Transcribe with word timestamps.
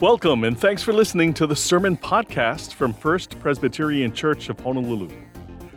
Welcome 0.00 0.44
and 0.44 0.58
thanks 0.58 0.82
for 0.82 0.94
listening 0.94 1.34
to 1.34 1.46
the 1.46 1.54
Sermon 1.54 1.94
Podcast 1.94 2.72
from 2.72 2.94
First 2.94 3.38
Presbyterian 3.38 4.14
Church 4.14 4.48
of 4.48 4.58
Honolulu. 4.58 5.10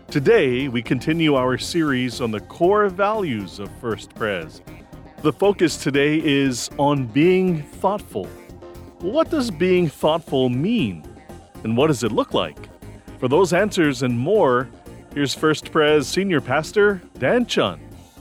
Today, 0.09 0.69
we 0.69 0.81
continue 0.81 1.35
our 1.35 1.57
series 1.57 2.21
on 2.21 2.31
the 2.31 2.39
core 2.39 2.87
values 2.87 3.59
of 3.59 3.69
First 3.81 4.15
Pres. 4.15 4.61
The 5.23 5.33
focus 5.33 5.75
today 5.75 6.21
is 6.23 6.69
on 6.79 7.05
being 7.07 7.63
thoughtful. 7.63 8.27
What 8.99 9.29
does 9.29 9.51
being 9.51 9.89
thoughtful 9.89 10.47
mean? 10.47 11.05
And 11.65 11.75
what 11.75 11.87
does 11.87 12.03
it 12.03 12.13
look 12.13 12.33
like? 12.33 12.69
For 13.19 13.27
those 13.27 13.51
answers 13.51 14.03
and 14.03 14.17
more, 14.17 14.69
here's 15.13 15.35
First 15.35 15.69
Pres 15.69 16.07
Senior 16.07 16.39
Pastor 16.39 17.01
Dan 17.19 17.45
Chun. 17.45 17.77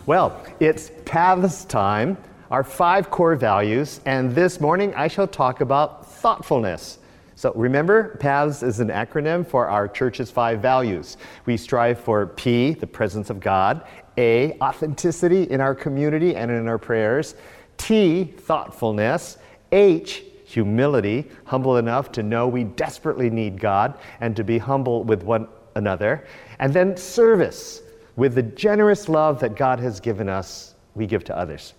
Well, 0.06 0.44
it's 0.58 0.90
Paths 1.04 1.64
time 1.64 2.16
our 2.52 2.62
five 2.62 3.08
core 3.08 3.34
values, 3.34 4.02
and 4.04 4.34
this 4.34 4.60
morning 4.60 4.94
I 4.94 5.08
shall 5.08 5.26
talk 5.26 5.62
about 5.62 6.06
thoughtfulness. 6.06 6.98
So 7.34 7.50
remember, 7.56 8.18
PATHS 8.20 8.62
is 8.62 8.78
an 8.78 8.88
acronym 8.88 9.46
for 9.46 9.68
our 9.68 9.88
church's 9.88 10.30
five 10.30 10.60
values. 10.60 11.16
We 11.46 11.56
strive 11.56 11.98
for 11.98 12.26
P, 12.26 12.74
the 12.74 12.86
presence 12.86 13.30
of 13.30 13.40
God, 13.40 13.86
A, 14.18 14.52
authenticity 14.60 15.44
in 15.44 15.62
our 15.62 15.74
community 15.74 16.36
and 16.36 16.50
in 16.50 16.68
our 16.68 16.76
prayers, 16.76 17.36
T, 17.78 18.24
thoughtfulness, 18.24 19.38
H, 19.72 20.22
humility, 20.44 21.30
humble 21.46 21.78
enough 21.78 22.12
to 22.12 22.22
know 22.22 22.46
we 22.48 22.64
desperately 22.64 23.30
need 23.30 23.58
God 23.58 23.98
and 24.20 24.36
to 24.36 24.44
be 24.44 24.58
humble 24.58 25.04
with 25.04 25.22
one 25.22 25.48
another, 25.74 26.26
and 26.58 26.74
then 26.74 26.98
service, 26.98 27.80
with 28.16 28.34
the 28.34 28.42
generous 28.42 29.08
love 29.08 29.40
that 29.40 29.56
God 29.56 29.80
has 29.80 30.00
given 30.00 30.28
us, 30.28 30.74
we 30.94 31.06
give 31.06 31.24
to 31.24 31.34
others. 31.34 31.72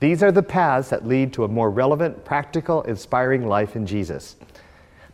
These 0.00 0.22
are 0.22 0.30
the 0.30 0.42
paths 0.42 0.90
that 0.90 1.08
lead 1.08 1.32
to 1.32 1.44
a 1.44 1.48
more 1.48 1.70
relevant, 1.70 2.24
practical, 2.24 2.82
inspiring 2.82 3.48
life 3.48 3.74
in 3.74 3.84
Jesus. 3.84 4.36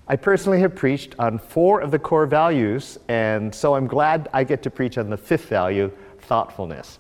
I 0.07 0.17
personally 0.17 0.61
have 0.61 0.75
preached 0.75 1.15
on 1.19 1.39
four 1.39 1.81
of 1.81 1.91
the 1.91 1.99
core 1.99 2.27
values, 2.27 2.99
and 3.09 3.55
so 3.55 3.75
I'm 3.75 3.87
glad 3.87 4.29
I 4.35 4.45
get 4.45 4.63
to 4.65 4.71
preach 4.71 4.99
on 4.99 5.09
the 5.09 5.17
fifth 5.17 5.49
value, 5.49 5.91
thoughtfulness. 6.21 6.99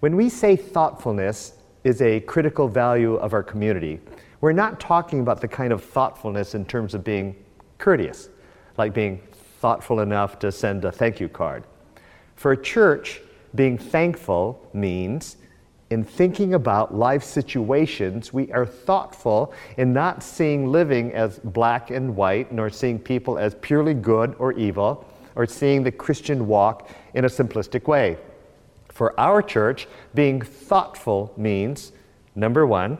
When 0.00 0.14
we 0.14 0.28
say 0.28 0.56
thoughtfulness 0.56 1.54
is 1.84 2.02
a 2.02 2.20
critical 2.20 2.68
value 2.68 3.14
of 3.14 3.32
our 3.32 3.42
community, 3.42 3.98
we're 4.42 4.52
not 4.52 4.78
talking 4.78 5.20
about 5.20 5.40
the 5.40 5.48
kind 5.48 5.72
of 5.72 5.82
thoughtfulness 5.82 6.54
in 6.54 6.66
terms 6.66 6.92
of 6.92 7.02
being 7.02 7.34
courteous, 7.78 8.28
like 8.76 8.92
being 8.92 9.22
thoughtful 9.60 10.00
enough 10.00 10.38
to 10.40 10.52
send 10.52 10.84
a 10.84 10.92
thank 10.92 11.18
you 11.18 11.30
card. 11.30 11.64
For 12.34 12.52
a 12.52 12.62
church, 12.62 13.22
being 13.54 13.78
thankful 13.78 14.68
means 14.74 15.38
in 15.90 16.04
thinking 16.04 16.54
about 16.54 16.94
life 16.94 17.22
situations, 17.22 18.32
we 18.32 18.50
are 18.52 18.66
thoughtful 18.66 19.52
in 19.76 19.92
not 19.92 20.22
seeing 20.22 20.66
living 20.66 21.12
as 21.12 21.38
black 21.38 21.90
and 21.90 22.16
white, 22.16 22.50
nor 22.52 22.70
seeing 22.70 22.98
people 22.98 23.38
as 23.38 23.54
purely 23.56 23.94
good 23.94 24.34
or 24.38 24.52
evil, 24.54 25.06
or 25.36 25.46
seeing 25.46 25.84
the 25.84 25.92
Christian 25.92 26.48
walk 26.48 26.90
in 27.14 27.24
a 27.24 27.28
simplistic 27.28 27.86
way. 27.86 28.16
For 28.88 29.18
our 29.20 29.42
church, 29.42 29.86
being 30.14 30.40
thoughtful 30.40 31.32
means 31.36 31.92
number 32.34 32.66
one, 32.66 32.98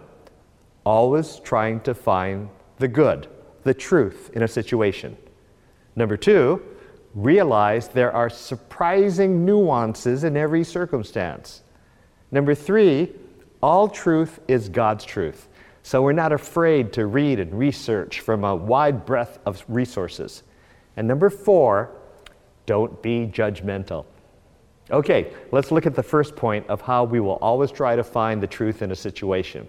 always 0.84 1.41
trying 1.41 1.81
to 1.81 1.95
find 1.95 2.48
the 2.79 2.87
good, 2.87 3.27
the 3.64 3.75
truth 3.75 4.31
in 4.34 4.42
a 4.42 4.48
situation. 4.48 5.17
Number 5.97 6.17
two, 6.17 6.62
realize 7.14 7.89
there 7.89 8.12
are 8.12 8.31
surprising 8.31 9.45
nuances 9.45 10.23
in 10.23 10.37
every 10.37 10.62
circumstance. 10.62 11.62
Number 12.30 12.55
three, 12.55 13.12
all 13.62 13.88
truth 13.88 14.41
is 14.48 14.69
God's 14.69 15.05
truth. 15.05 15.48
So 15.82 16.02
we're 16.02 16.12
not 16.12 16.33
afraid 16.33 16.92
to 16.94 17.06
read 17.06 17.38
and 17.38 17.56
research 17.56 18.20
from 18.20 18.42
a 18.42 18.55
wide 18.55 19.06
breadth 19.06 19.38
of 19.46 19.64
resources. 19.68 20.42
And 20.96 21.06
number 21.06 21.30
four, 21.30 21.91
don't 22.66 23.00
be 23.02 23.30
judgmental. 23.33 24.05
Okay, 24.91 25.33
let's 25.52 25.70
look 25.70 25.86
at 25.86 25.95
the 25.95 26.02
first 26.02 26.36
point 26.36 26.67
of 26.68 26.80
how 26.80 27.05
we 27.05 27.20
will 27.20 27.39
always 27.40 27.70
try 27.70 27.96
to 27.96 28.05
find 28.05 28.42
the 28.42 28.46
truth 28.46 28.83
in 28.83 28.90
a 28.90 28.96
situation. 28.96 29.67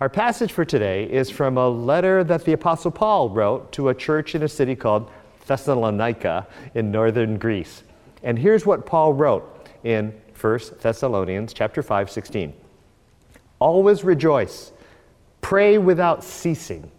Our 0.00 0.08
passage 0.08 0.52
for 0.52 0.64
today 0.64 1.04
is 1.04 1.30
from 1.30 1.56
a 1.56 1.68
letter 1.68 2.24
that 2.24 2.44
the 2.44 2.52
Apostle 2.52 2.90
Paul 2.90 3.30
wrote 3.30 3.72
to 3.72 3.88
a 3.88 3.94
church 3.94 4.34
in 4.34 4.42
a 4.42 4.48
city 4.48 4.74
called 4.74 5.10
Thessalonica 5.46 6.46
in 6.74 6.90
northern 6.90 7.38
Greece. 7.38 7.84
And 8.22 8.38
here's 8.38 8.66
what 8.66 8.86
Paul 8.86 9.12
wrote 9.12 9.68
in 9.84 10.12
1 10.40 10.60
Thessalonians 10.80 11.52
chapter 11.52 11.82
5, 11.82 12.10
16. 12.10 12.52
Always 13.58 14.04
rejoice, 14.04 14.72
pray 15.40 15.78
without 15.78 16.24
ceasing. 16.24 16.90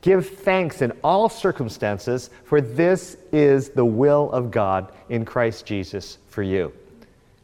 Give 0.00 0.26
thanks 0.26 0.80
in 0.80 0.92
all 1.02 1.28
circumstances, 1.28 2.30
for 2.44 2.60
this 2.60 3.16
is 3.32 3.70
the 3.70 3.84
will 3.84 4.30
of 4.30 4.50
God 4.50 4.92
in 5.08 5.24
Christ 5.24 5.66
Jesus 5.66 6.18
for 6.28 6.42
you. 6.42 6.72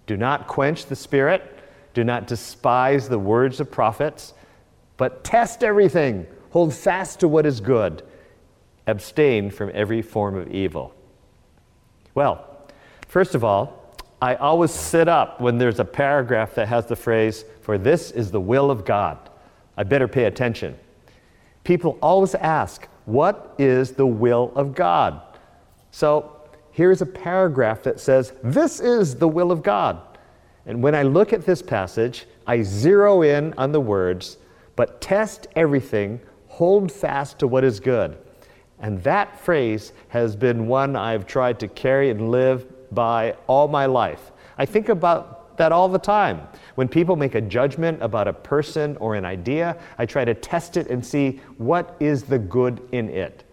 Do 0.06 0.16
not 0.16 0.46
quench 0.46 0.86
the 0.86 0.96
Spirit, 0.96 1.58
do 1.94 2.04
not 2.04 2.26
despise 2.26 3.08
the 3.08 3.18
words 3.18 3.60
of 3.60 3.70
prophets, 3.70 4.34
but 4.96 5.24
test 5.24 5.64
everything, 5.64 6.26
hold 6.50 6.72
fast 6.72 7.20
to 7.20 7.28
what 7.28 7.46
is 7.46 7.60
good, 7.60 8.02
abstain 8.86 9.50
from 9.50 9.70
every 9.74 10.02
form 10.02 10.36
of 10.36 10.52
evil. 10.52 10.94
Well, 12.14 12.46
first 13.08 13.34
of 13.34 13.42
all, 13.42 13.83
I 14.24 14.36
always 14.36 14.70
sit 14.70 15.06
up 15.06 15.38
when 15.38 15.58
there's 15.58 15.80
a 15.80 15.84
paragraph 15.84 16.54
that 16.54 16.66
has 16.68 16.86
the 16.86 16.96
phrase, 16.96 17.44
For 17.60 17.76
this 17.76 18.10
is 18.10 18.30
the 18.30 18.40
will 18.40 18.70
of 18.70 18.86
God. 18.86 19.18
I 19.76 19.82
better 19.82 20.08
pay 20.08 20.24
attention. 20.24 20.78
People 21.62 21.98
always 22.00 22.34
ask, 22.34 22.88
What 23.04 23.54
is 23.58 23.92
the 23.92 24.06
will 24.06 24.50
of 24.56 24.74
God? 24.74 25.20
So 25.90 26.40
here's 26.70 27.02
a 27.02 27.06
paragraph 27.06 27.82
that 27.82 28.00
says, 28.00 28.32
This 28.42 28.80
is 28.80 29.14
the 29.14 29.28
will 29.28 29.52
of 29.52 29.62
God. 29.62 30.00
And 30.64 30.82
when 30.82 30.94
I 30.94 31.02
look 31.02 31.34
at 31.34 31.44
this 31.44 31.60
passage, 31.60 32.24
I 32.46 32.62
zero 32.62 33.20
in 33.20 33.52
on 33.58 33.72
the 33.72 33.80
words, 33.80 34.38
But 34.74 35.02
test 35.02 35.48
everything, 35.54 36.18
hold 36.48 36.90
fast 36.90 37.40
to 37.40 37.46
what 37.46 37.62
is 37.62 37.78
good. 37.78 38.16
And 38.80 39.02
that 39.02 39.38
phrase 39.38 39.92
has 40.08 40.34
been 40.34 40.66
one 40.66 40.96
I've 40.96 41.26
tried 41.26 41.60
to 41.60 41.68
carry 41.68 42.08
and 42.08 42.30
live 42.30 42.73
by 42.94 43.36
all 43.46 43.68
my 43.68 43.86
life. 43.86 44.32
I 44.58 44.66
think 44.66 44.88
about 44.88 45.56
that 45.56 45.72
all 45.72 45.88
the 45.88 45.98
time. 45.98 46.40
When 46.74 46.88
people 46.88 47.16
make 47.16 47.34
a 47.34 47.40
judgment 47.40 48.02
about 48.02 48.28
a 48.28 48.32
person 48.32 48.96
or 48.98 49.14
an 49.14 49.24
idea, 49.24 49.76
I 49.98 50.06
try 50.06 50.24
to 50.24 50.34
test 50.34 50.76
it 50.76 50.88
and 50.88 51.04
see 51.04 51.40
what 51.58 51.96
is 52.00 52.24
the 52.24 52.38
good 52.38 52.80
in 52.92 53.08
it. 53.08 53.44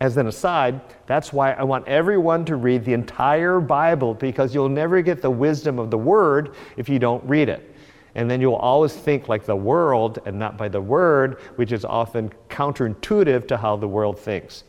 As 0.00 0.16
an 0.16 0.28
aside, 0.28 0.80
that's 1.06 1.32
why 1.32 1.52
I 1.52 1.64
want 1.64 1.88
everyone 1.88 2.44
to 2.44 2.54
read 2.54 2.84
the 2.84 2.92
entire 2.92 3.58
Bible 3.58 4.14
because 4.14 4.54
you'll 4.54 4.68
never 4.68 5.02
get 5.02 5.20
the 5.22 5.30
wisdom 5.30 5.80
of 5.80 5.90
the 5.90 5.98
Word 5.98 6.54
if 6.76 6.88
you 6.88 7.00
don't 7.00 7.24
read 7.24 7.48
it. 7.48 7.74
And 8.14 8.30
then 8.30 8.40
you'll 8.40 8.54
always 8.54 8.94
think 8.94 9.28
like 9.28 9.44
the 9.44 9.56
world 9.56 10.20
and 10.24 10.38
not 10.38 10.56
by 10.56 10.68
the 10.68 10.80
Word, 10.80 11.40
which 11.56 11.72
is 11.72 11.84
often 11.84 12.32
counterintuitive 12.48 13.48
to 13.48 13.56
how 13.56 13.76
the 13.76 13.88
world 13.88 14.18
thinks. 14.18 14.62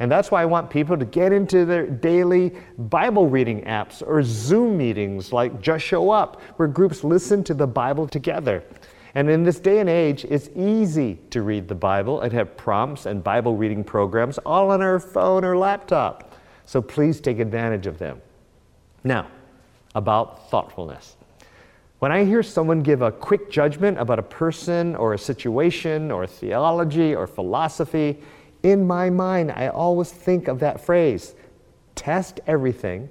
And 0.00 0.10
that's 0.10 0.30
why 0.30 0.42
I 0.42 0.44
want 0.44 0.70
people 0.70 0.96
to 0.96 1.04
get 1.04 1.32
into 1.32 1.64
their 1.64 1.86
daily 1.86 2.52
Bible 2.78 3.28
reading 3.28 3.62
apps 3.62 4.02
or 4.04 4.22
Zoom 4.22 4.76
meetings 4.76 5.32
like 5.32 5.60
Just 5.60 5.84
Show 5.84 6.10
Up, 6.10 6.40
where 6.56 6.66
groups 6.66 7.04
listen 7.04 7.44
to 7.44 7.54
the 7.54 7.66
Bible 7.66 8.08
together. 8.08 8.64
And 9.14 9.30
in 9.30 9.44
this 9.44 9.60
day 9.60 9.78
and 9.78 9.88
age, 9.88 10.24
it's 10.24 10.50
easy 10.56 11.20
to 11.30 11.42
read 11.42 11.68
the 11.68 11.74
Bible 11.76 12.22
and 12.22 12.32
have 12.32 12.56
prompts 12.56 13.06
and 13.06 13.22
Bible 13.22 13.56
reading 13.56 13.84
programs 13.84 14.38
all 14.38 14.72
on 14.72 14.82
our 14.82 14.98
phone 14.98 15.44
or 15.44 15.56
laptop. 15.56 16.34
So 16.66 16.82
please 16.82 17.20
take 17.20 17.38
advantage 17.38 17.86
of 17.86 17.98
them. 17.98 18.20
Now, 19.04 19.28
about 19.94 20.50
thoughtfulness. 20.50 21.16
When 22.00 22.10
I 22.10 22.24
hear 22.24 22.42
someone 22.42 22.82
give 22.82 23.02
a 23.02 23.12
quick 23.12 23.50
judgment 23.50 23.98
about 24.00 24.18
a 24.18 24.22
person 24.22 24.96
or 24.96 25.14
a 25.14 25.18
situation 25.18 26.10
or 26.10 26.26
theology 26.26 27.14
or 27.14 27.28
philosophy, 27.28 28.18
in 28.64 28.86
my 28.86 29.10
mind, 29.10 29.52
I 29.52 29.68
always 29.68 30.10
think 30.10 30.48
of 30.48 30.58
that 30.60 30.80
phrase 30.80 31.34
test 31.94 32.40
everything, 32.48 33.08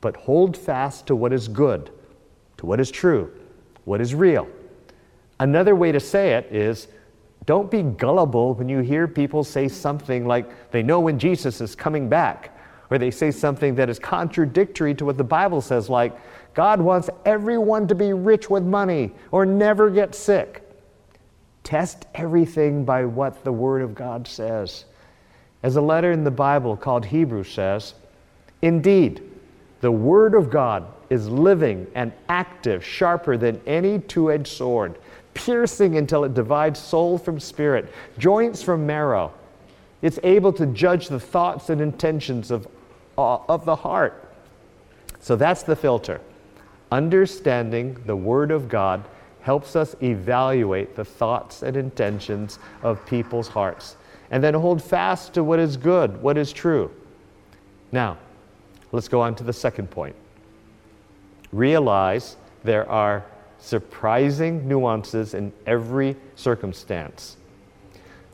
but 0.00 0.16
hold 0.16 0.56
fast 0.56 1.08
to 1.08 1.16
what 1.16 1.32
is 1.32 1.48
good, 1.48 1.90
to 2.58 2.66
what 2.66 2.78
is 2.78 2.90
true, 2.90 3.32
what 3.84 4.00
is 4.00 4.14
real. 4.14 4.48
Another 5.40 5.74
way 5.74 5.90
to 5.90 5.98
say 5.98 6.34
it 6.34 6.46
is 6.52 6.86
don't 7.46 7.68
be 7.68 7.82
gullible 7.82 8.54
when 8.54 8.68
you 8.68 8.78
hear 8.78 9.08
people 9.08 9.42
say 9.42 9.66
something 9.66 10.24
like 10.24 10.70
they 10.70 10.84
know 10.84 11.00
when 11.00 11.18
Jesus 11.18 11.60
is 11.60 11.74
coming 11.74 12.08
back, 12.08 12.56
or 12.90 12.98
they 12.98 13.10
say 13.10 13.32
something 13.32 13.74
that 13.74 13.88
is 13.88 13.98
contradictory 13.98 14.94
to 14.94 15.04
what 15.04 15.16
the 15.16 15.24
Bible 15.24 15.60
says, 15.60 15.88
like 15.88 16.14
God 16.54 16.80
wants 16.80 17.08
everyone 17.24 17.88
to 17.88 17.94
be 17.94 18.12
rich 18.12 18.50
with 18.50 18.62
money 18.62 19.12
or 19.32 19.46
never 19.46 19.90
get 19.90 20.14
sick. 20.14 20.61
Test 21.64 22.06
everything 22.14 22.84
by 22.84 23.04
what 23.04 23.44
the 23.44 23.52
Word 23.52 23.82
of 23.82 23.94
God 23.94 24.26
says. 24.26 24.84
As 25.62 25.76
a 25.76 25.80
letter 25.80 26.10
in 26.10 26.24
the 26.24 26.30
Bible 26.30 26.76
called 26.76 27.06
Hebrews 27.06 27.52
says, 27.52 27.94
Indeed, 28.62 29.22
the 29.80 29.92
Word 29.92 30.34
of 30.34 30.50
God 30.50 30.86
is 31.10 31.28
living 31.28 31.86
and 31.94 32.12
active, 32.28 32.84
sharper 32.84 33.36
than 33.36 33.60
any 33.66 33.98
two 34.00 34.32
edged 34.32 34.48
sword, 34.48 34.98
piercing 35.34 35.96
until 35.96 36.24
it 36.24 36.34
divides 36.34 36.80
soul 36.80 37.18
from 37.18 37.38
spirit, 37.38 37.92
joints 38.18 38.62
from 38.62 38.86
marrow. 38.86 39.32
It's 40.00 40.18
able 40.24 40.52
to 40.54 40.66
judge 40.66 41.08
the 41.08 41.20
thoughts 41.20 41.70
and 41.70 41.80
intentions 41.80 42.50
of, 42.50 42.66
uh, 43.16 43.38
of 43.48 43.64
the 43.64 43.76
heart. 43.76 44.34
So 45.20 45.36
that's 45.36 45.62
the 45.62 45.76
filter. 45.76 46.20
Understanding 46.90 48.02
the 48.04 48.16
Word 48.16 48.50
of 48.50 48.68
God 48.68 49.04
helps 49.42 49.76
us 49.76 49.94
evaluate 50.02 50.96
the 50.96 51.04
thoughts 51.04 51.62
and 51.62 51.76
intentions 51.76 52.58
of 52.82 53.04
people's 53.06 53.48
hearts 53.48 53.96
and 54.32 54.42
then 54.42 54.54
hold 54.54 54.82
fast 54.82 55.34
to 55.34 55.44
what 55.44 55.60
is 55.60 55.76
good, 55.76 56.20
what 56.22 56.38
is 56.38 56.52
true. 56.52 56.90
Now, 57.92 58.16
let's 58.90 59.06
go 59.06 59.20
on 59.20 59.34
to 59.36 59.44
the 59.44 59.52
second 59.52 59.90
point. 59.90 60.16
Realize 61.52 62.36
there 62.64 62.88
are 62.90 63.24
surprising 63.58 64.66
nuances 64.66 65.34
in 65.34 65.52
every 65.66 66.16
circumstance. 66.34 67.36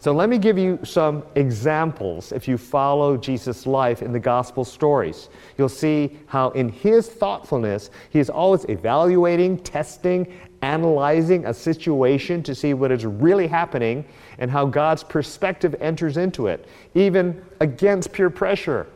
So 0.00 0.12
let 0.12 0.28
me 0.28 0.38
give 0.38 0.56
you 0.56 0.78
some 0.84 1.24
examples 1.34 2.30
if 2.30 2.46
you 2.46 2.56
follow 2.56 3.16
Jesus' 3.16 3.66
life 3.66 4.00
in 4.00 4.12
the 4.12 4.20
gospel 4.20 4.64
stories. 4.64 5.28
You'll 5.58 5.68
see 5.68 6.16
how, 6.26 6.50
in 6.50 6.68
his 6.68 7.08
thoughtfulness, 7.08 7.90
he 8.10 8.20
is 8.20 8.30
always 8.30 8.64
evaluating, 8.68 9.58
testing, 9.58 10.32
analyzing 10.62 11.46
a 11.46 11.54
situation 11.54 12.42
to 12.42 12.54
see 12.54 12.74
what 12.74 12.90
is 12.90 13.06
really 13.06 13.46
happening 13.46 14.04
and 14.38 14.50
how 14.50 14.66
God's 14.66 15.02
perspective 15.02 15.74
enters 15.80 16.16
into 16.16 16.46
it, 16.46 16.66
even 16.94 17.44
against 17.60 18.12
peer 18.12 18.30
pressure 18.30 18.86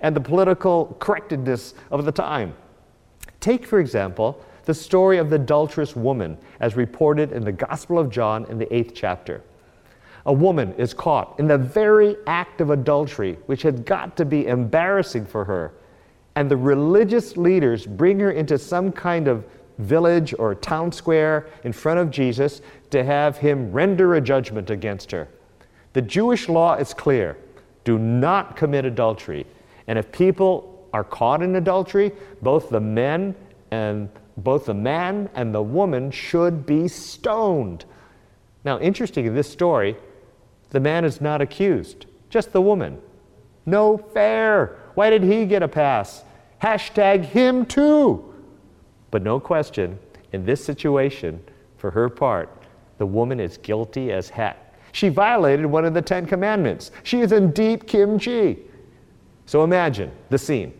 and 0.00 0.14
the 0.14 0.20
political 0.20 0.96
correctness 1.00 1.74
of 1.90 2.04
the 2.04 2.12
time. 2.12 2.54
Take, 3.40 3.66
for 3.66 3.80
example, 3.80 4.44
the 4.64 4.74
story 4.74 5.18
of 5.18 5.30
the 5.30 5.36
adulterous 5.36 5.96
woman 5.96 6.36
as 6.60 6.76
reported 6.76 7.32
in 7.32 7.44
the 7.44 7.52
Gospel 7.52 7.98
of 7.98 8.10
John 8.10 8.44
in 8.50 8.58
the 8.58 8.72
eighth 8.74 8.92
chapter 8.94 9.42
a 10.28 10.32
woman 10.32 10.74
is 10.74 10.92
caught 10.92 11.34
in 11.38 11.48
the 11.48 11.56
very 11.56 12.14
act 12.26 12.60
of 12.60 12.68
adultery, 12.68 13.38
which 13.46 13.62
had 13.62 13.86
got 13.86 14.14
to 14.18 14.26
be 14.26 14.46
embarrassing 14.46 15.24
for 15.24 15.42
her. 15.42 15.72
And 16.36 16.50
the 16.50 16.56
religious 16.56 17.38
leaders 17.38 17.86
bring 17.86 18.20
her 18.20 18.30
into 18.30 18.58
some 18.58 18.92
kind 18.92 19.26
of 19.26 19.46
village 19.78 20.34
or 20.38 20.54
town 20.54 20.92
square 20.92 21.48
in 21.64 21.72
front 21.72 22.00
of 22.00 22.10
Jesus 22.10 22.60
to 22.90 23.04
have 23.04 23.38
him 23.38 23.72
render 23.72 24.14
a 24.14 24.20
judgment 24.20 24.70
against 24.70 25.10
her. 25.10 25.28
The 25.92 26.02
Jewish 26.02 26.48
law 26.48 26.74
is 26.74 26.92
clear 26.94 27.36
do 27.84 27.98
not 27.98 28.54
commit 28.54 28.84
adultery. 28.84 29.46
And 29.86 29.98
if 29.98 30.12
people 30.12 30.86
are 30.92 31.04
caught 31.04 31.42
in 31.42 31.56
adultery, 31.56 32.12
both 32.42 32.68
the 32.68 32.80
men 32.80 33.34
and 33.70 34.10
both 34.36 34.66
the 34.66 34.74
man 34.74 35.30
and 35.34 35.54
the 35.54 35.62
woman 35.62 36.10
should 36.10 36.66
be 36.66 36.86
stoned. 36.86 37.86
Now, 38.64 38.78
interesting 38.78 39.24
in 39.24 39.34
this 39.34 39.50
story, 39.50 39.96
the 40.70 40.80
man 40.80 41.04
is 41.04 41.20
not 41.22 41.40
accused, 41.40 42.04
just 42.28 42.52
the 42.52 42.60
woman. 42.60 43.00
No 43.64 43.96
fair. 43.96 44.76
Why 44.94 45.10
did 45.10 45.22
he 45.22 45.46
get 45.46 45.62
a 45.62 45.68
pass? 45.68 46.24
Hashtag 46.62 47.24
him 47.24 47.64
too. 47.64 48.27
But 49.10 49.22
no 49.22 49.40
question, 49.40 49.98
in 50.32 50.44
this 50.44 50.64
situation, 50.64 51.42
for 51.76 51.90
her 51.90 52.08
part, 52.08 52.50
the 52.98 53.06
woman 53.06 53.40
is 53.40 53.56
guilty 53.58 54.12
as 54.12 54.28
heck. 54.28 54.74
She 54.92 55.08
violated 55.08 55.66
one 55.66 55.84
of 55.84 55.94
the 55.94 56.02
Ten 56.02 56.26
Commandments. 56.26 56.90
She 57.02 57.20
is 57.20 57.32
in 57.32 57.52
deep 57.52 57.86
kimchi. 57.86 58.58
So 59.46 59.64
imagine 59.64 60.10
the 60.30 60.38
scene. 60.38 60.72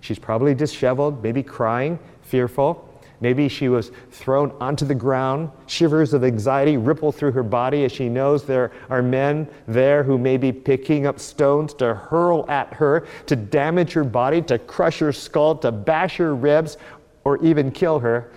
She's 0.00 0.18
probably 0.18 0.54
disheveled, 0.54 1.22
maybe 1.22 1.42
crying, 1.42 1.98
fearful. 2.22 2.88
Maybe 3.20 3.48
she 3.48 3.68
was 3.68 3.92
thrown 4.10 4.50
onto 4.60 4.84
the 4.84 4.96
ground. 4.96 5.50
Shivers 5.68 6.12
of 6.12 6.24
anxiety 6.24 6.76
ripple 6.76 7.12
through 7.12 7.30
her 7.32 7.44
body 7.44 7.84
as 7.84 7.92
she 7.92 8.08
knows 8.08 8.42
there 8.42 8.72
are 8.90 9.00
men 9.00 9.48
there 9.68 10.02
who 10.02 10.18
may 10.18 10.36
be 10.36 10.50
picking 10.50 11.06
up 11.06 11.20
stones 11.20 11.72
to 11.74 11.94
hurl 11.94 12.44
at 12.50 12.74
her, 12.74 13.06
to 13.26 13.36
damage 13.36 13.92
her 13.92 14.02
body, 14.02 14.42
to 14.42 14.58
crush 14.58 14.98
her 14.98 15.12
skull, 15.12 15.54
to 15.58 15.70
bash 15.70 16.16
her 16.16 16.34
ribs, 16.34 16.78
or 17.24 17.42
even 17.44 17.70
kill 17.70 17.98
her. 18.00 18.30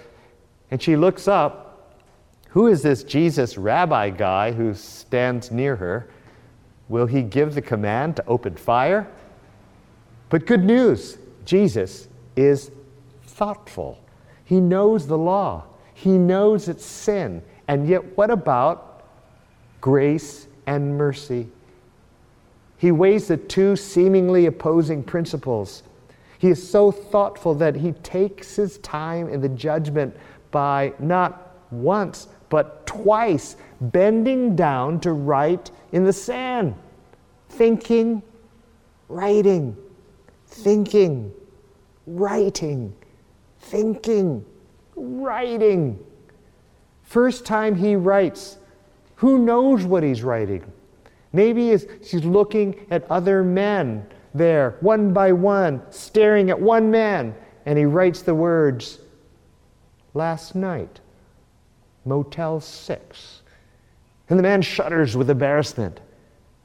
And 0.71 0.81
she 0.81 0.95
looks 0.95 1.27
up. 1.27 2.01
Who 2.49 2.67
is 2.67 2.81
this 2.81 3.03
Jesus 3.03 3.57
rabbi 3.57 4.09
guy 4.09 4.51
who 4.51 4.73
stands 4.73 5.51
near 5.51 5.75
her? 5.75 6.09
Will 6.87 7.05
he 7.05 7.21
give 7.21 7.53
the 7.53 7.61
command 7.61 8.15
to 8.17 8.25
open 8.27 8.55
fire? 8.55 9.07
But 10.29 10.45
good 10.45 10.63
news 10.63 11.17
Jesus 11.45 12.07
is 12.35 12.71
thoughtful. 13.23 13.99
He 14.45 14.59
knows 14.59 15.07
the 15.07 15.17
law, 15.17 15.65
he 15.93 16.17
knows 16.17 16.67
it's 16.67 16.85
sin. 16.85 17.41
And 17.67 17.87
yet, 17.87 18.15
what 18.15 18.29
about 18.29 19.03
grace 19.81 20.47
and 20.67 20.97
mercy? 20.97 21.47
He 22.77 22.91
weighs 22.91 23.27
the 23.27 23.37
two 23.37 23.75
seemingly 23.75 24.45
opposing 24.45 25.01
principles. 25.01 25.81
He 26.37 26.49
is 26.49 26.69
so 26.69 26.91
thoughtful 26.91 27.55
that 27.55 27.75
he 27.75 27.91
takes 27.91 28.55
his 28.55 28.77
time 28.79 29.29
in 29.29 29.41
the 29.41 29.49
judgment 29.49 30.15
by 30.51 30.93
not 30.99 31.57
once, 31.71 32.27
but 32.49 32.85
twice 32.85 33.55
bending 33.81 34.55
down 34.55 34.99
to 35.01 35.13
write 35.13 35.71
in 35.91 36.03
the 36.03 36.13
sand, 36.13 36.75
thinking, 37.49 38.21
writing, 39.09 39.75
thinking, 40.47 41.33
writing 42.07 42.93
thinking, 43.65 44.45
writing. 44.95 45.99
First 47.01 47.45
time 47.45 47.75
he 47.75 47.95
writes, 47.95 48.57
who 49.15 49.39
knows 49.39 49.83
what 49.83 50.03
he's 50.03 50.23
writing? 50.23 50.63
Maybe 51.33 51.69
he's 51.69 52.25
looking 52.25 52.85
at 52.91 53.09
other 53.11 53.43
men 53.43 54.07
there, 54.37 54.75
one 54.81 55.13
by 55.13 55.31
one, 55.31 55.81
staring 55.91 56.49
at 56.49 56.59
one 56.59 56.91
man, 56.91 57.35
and 57.65 57.77
he 57.77 57.85
writes 57.85 58.21
the 58.21 58.35
words, 58.35 58.99
Last 60.13 60.55
night, 60.55 60.99
Motel 62.05 62.59
6. 62.59 63.41
And 64.29 64.39
the 64.39 64.43
man 64.43 64.61
shudders 64.61 65.17
with 65.17 65.29
embarrassment. 65.29 65.99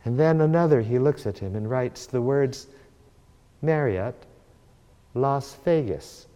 And 0.05 0.19
then 0.19 0.40
another, 0.40 0.81
he 0.81 0.99
looks 0.99 1.26
at 1.26 1.38
him 1.38 1.56
and 1.56 1.69
writes 1.69 2.06
the 2.06 2.22
words, 2.22 2.69
Marriott, 3.62 4.14
Las 5.14 5.56
Vegas 5.64 6.26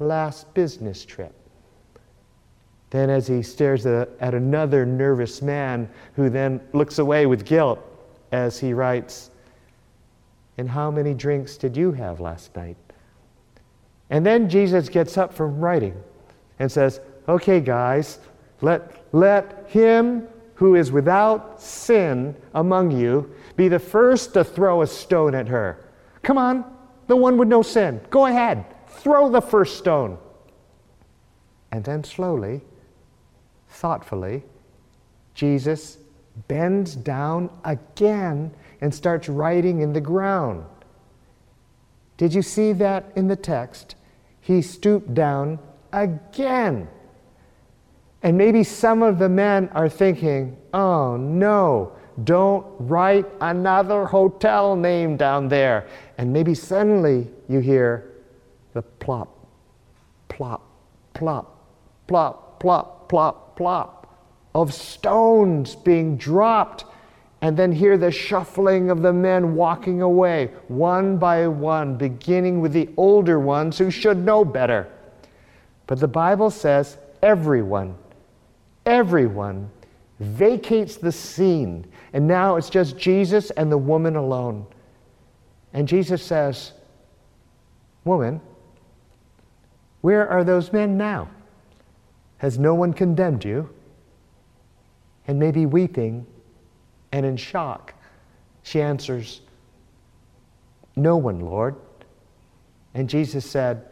last 0.00 0.52
business 0.54 1.04
trip. 1.04 1.32
Then, 2.90 3.08
as 3.08 3.28
he 3.28 3.42
stares 3.42 3.86
at, 3.86 4.08
at 4.18 4.34
another 4.34 4.84
nervous 4.84 5.42
man 5.42 5.88
who 6.14 6.28
then 6.28 6.60
looks 6.72 6.98
away 6.98 7.26
with 7.26 7.44
guilt 7.44 7.78
as 8.32 8.58
he 8.58 8.72
writes, 8.72 9.30
And 10.58 10.68
how 10.68 10.90
many 10.90 11.14
drinks 11.14 11.56
did 11.56 11.76
you 11.76 11.92
have 11.92 12.20
last 12.20 12.54
night? 12.54 12.76
And 14.10 14.26
then 14.26 14.48
Jesus 14.48 14.88
gets 14.88 15.16
up 15.16 15.32
from 15.32 15.60
writing 15.60 15.94
and 16.58 16.70
says, 16.70 17.00
Okay, 17.28 17.60
guys, 17.60 18.18
let, 18.60 19.04
let 19.12 19.66
him 19.68 20.26
who 20.54 20.74
is 20.74 20.92
without 20.92 21.60
sin 21.60 22.36
among 22.54 22.90
you 22.90 23.32
be 23.56 23.68
the 23.68 23.78
first 23.78 24.34
to 24.34 24.44
throw 24.44 24.82
a 24.82 24.86
stone 24.86 25.34
at 25.34 25.48
her. 25.48 25.84
Come 26.22 26.36
on, 26.36 26.64
the 27.06 27.16
one 27.16 27.38
with 27.38 27.48
no 27.48 27.62
sin. 27.62 28.00
Go 28.10 28.26
ahead. 28.26 28.64
Throw 28.88 29.30
the 29.30 29.40
first 29.40 29.78
stone. 29.78 30.18
And 31.72 31.84
then 31.84 32.04
slowly, 32.04 32.60
thoughtfully, 33.68 34.42
Jesus 35.34 35.98
bends 36.48 36.94
down 36.94 37.50
again 37.64 38.52
and 38.80 38.94
starts 38.94 39.28
writing 39.28 39.80
in 39.80 39.92
the 39.92 40.00
ground. 40.00 40.64
Did 42.16 42.34
you 42.34 42.42
see 42.42 42.72
that 42.74 43.12
in 43.16 43.28
the 43.28 43.36
text? 43.36 43.94
He 44.40 44.62
stooped 44.62 45.14
down 45.14 45.58
again. 45.92 46.88
And 48.22 48.36
maybe 48.36 48.64
some 48.64 49.02
of 49.02 49.18
the 49.18 49.28
men 49.28 49.70
are 49.72 49.88
thinking, 49.88 50.56
oh 50.74 51.16
no, 51.16 51.92
don't 52.24 52.66
write 52.78 53.26
another 53.40 54.04
hotel 54.04 54.76
name 54.76 55.16
down 55.16 55.48
there. 55.48 55.86
And 56.18 56.32
maybe 56.32 56.54
suddenly 56.54 57.28
you 57.48 57.60
hear, 57.60 58.06
the 58.74 58.82
plop, 58.82 59.46
plop, 60.28 60.62
plop, 61.14 61.66
plop, 62.06 62.60
plop, 62.60 63.08
plop, 63.08 63.56
plop 63.56 64.00
of 64.54 64.74
stones 64.74 65.76
being 65.76 66.16
dropped, 66.16 66.84
and 67.42 67.56
then 67.56 67.72
hear 67.72 67.96
the 67.96 68.10
shuffling 68.10 68.90
of 68.90 69.02
the 69.02 69.12
men 69.12 69.54
walking 69.54 70.02
away, 70.02 70.50
one 70.68 71.16
by 71.16 71.46
one, 71.48 71.96
beginning 71.96 72.60
with 72.60 72.72
the 72.72 72.88
older 72.96 73.40
ones 73.40 73.78
who 73.78 73.90
should 73.90 74.18
know 74.18 74.44
better. 74.44 74.88
But 75.86 76.00
the 76.00 76.08
Bible 76.08 76.50
says 76.50 76.98
everyone, 77.22 77.96
everyone 78.84 79.70
vacates 80.18 80.96
the 80.96 81.12
scene, 81.12 81.86
and 82.12 82.28
now 82.28 82.56
it's 82.56 82.70
just 82.70 82.98
Jesus 82.98 83.50
and 83.52 83.72
the 83.72 83.78
woman 83.78 84.16
alone. 84.16 84.66
And 85.72 85.88
Jesus 85.88 86.22
says, 86.22 86.72
Woman, 88.04 88.40
where 90.00 90.28
are 90.28 90.42
those 90.42 90.72
men 90.72 90.96
now? 90.96 91.28
Has 92.38 92.58
no 92.58 92.74
one 92.74 92.92
condemned 92.92 93.44
you? 93.44 93.68
and 95.30 95.38
maybe 95.38 95.64
weeping 95.64 96.26
and 97.12 97.26
in 97.26 97.36
shock, 97.36 97.94
she 98.62 98.80
answers, 98.80 99.40
No 100.96 101.16
one, 101.16 101.40
Lord. 101.40 101.76
And 102.94 103.08
Jesus 103.08 103.48
said, 103.48 103.86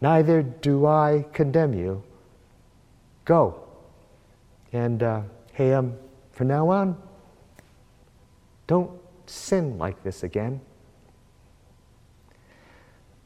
Neither 0.00 0.42
do 0.42 0.86
I 0.86 1.24
condemn 1.32 1.74
you. 1.74 2.02
Go. 3.24 3.62
And 4.72 5.02
uh, 5.02 5.22
hey, 5.52 5.72
um, 5.74 5.94
from 6.32 6.48
now 6.48 6.68
on, 6.68 6.96
don't 8.66 8.90
sin 9.26 9.78
like 9.78 10.02
this 10.02 10.22
again. 10.22 10.60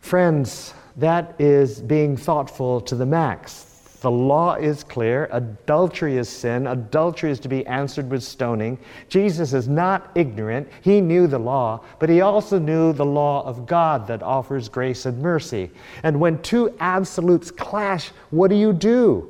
Friends, 0.00 0.74
that 0.96 1.34
is 1.40 1.80
being 1.80 2.16
thoughtful 2.16 2.80
to 2.82 2.94
the 2.94 3.06
max. 3.06 3.75
The 4.06 4.10
law 4.12 4.54
is 4.54 4.84
clear. 4.84 5.28
Adultery 5.32 6.16
is 6.16 6.28
sin. 6.28 6.68
Adultery 6.68 7.32
is 7.32 7.40
to 7.40 7.48
be 7.48 7.66
answered 7.66 8.08
with 8.08 8.22
stoning. 8.22 8.78
Jesus 9.08 9.52
is 9.52 9.66
not 9.66 10.12
ignorant. 10.14 10.68
He 10.82 11.00
knew 11.00 11.26
the 11.26 11.40
law, 11.40 11.82
but 11.98 12.08
he 12.08 12.20
also 12.20 12.60
knew 12.60 12.92
the 12.92 13.04
law 13.04 13.44
of 13.44 13.66
God 13.66 14.06
that 14.06 14.22
offers 14.22 14.68
grace 14.68 15.06
and 15.06 15.20
mercy. 15.20 15.72
And 16.04 16.20
when 16.20 16.40
two 16.42 16.72
absolutes 16.78 17.50
clash, 17.50 18.12
what 18.30 18.46
do 18.46 18.54
you 18.54 18.72
do? 18.72 19.28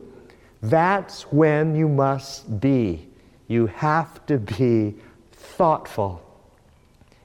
That's 0.61 1.23
when 1.33 1.75
you 1.75 1.89
must 1.89 2.61
be. 2.61 3.09
You 3.49 3.69
have 3.69 4.27
to 4.27 4.37
be 4.37 4.95
thoughtful. 5.33 6.21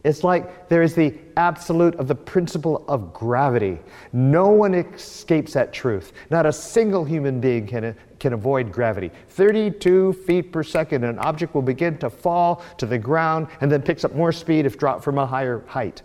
It's 0.04 0.24
like 0.24 0.68
there 0.68 0.82
is 0.82 0.96
the 0.96 1.14
absolute 1.38 1.96
of 1.96 2.08
the 2.08 2.16
principle 2.16 2.84
of 2.88 3.14
gravity. 3.14 3.80
No 4.14 4.50
one 4.50 4.74
escapes 4.74 5.54
that 5.54 5.72
truth. 5.72 6.14
Not 6.32 6.46
a 6.46 6.54
single 6.54 7.06
human 7.06 7.40
being 7.40 7.68
can, 7.68 7.96
can 8.20 8.34
avoid 8.34 8.72
gravity. 8.72 9.12
32 9.30 10.14
feet 10.14 10.52
per 10.52 10.64
second, 10.64 11.04
an 11.04 11.20
object 11.20 11.54
will 11.54 11.62
begin 11.62 11.98
to 12.00 12.10
fall 12.10 12.64
to 12.78 12.88
the 12.88 12.98
ground 12.98 13.48
and 13.62 13.72
then 13.72 13.84
picks 13.84 14.04
up 14.04 14.16
more 14.16 14.32
speed 14.32 14.66
if 14.66 14.78
dropped 14.78 15.04
from 15.04 15.20
a 15.20 15.26
higher 15.26 15.64
height. 15.68 16.02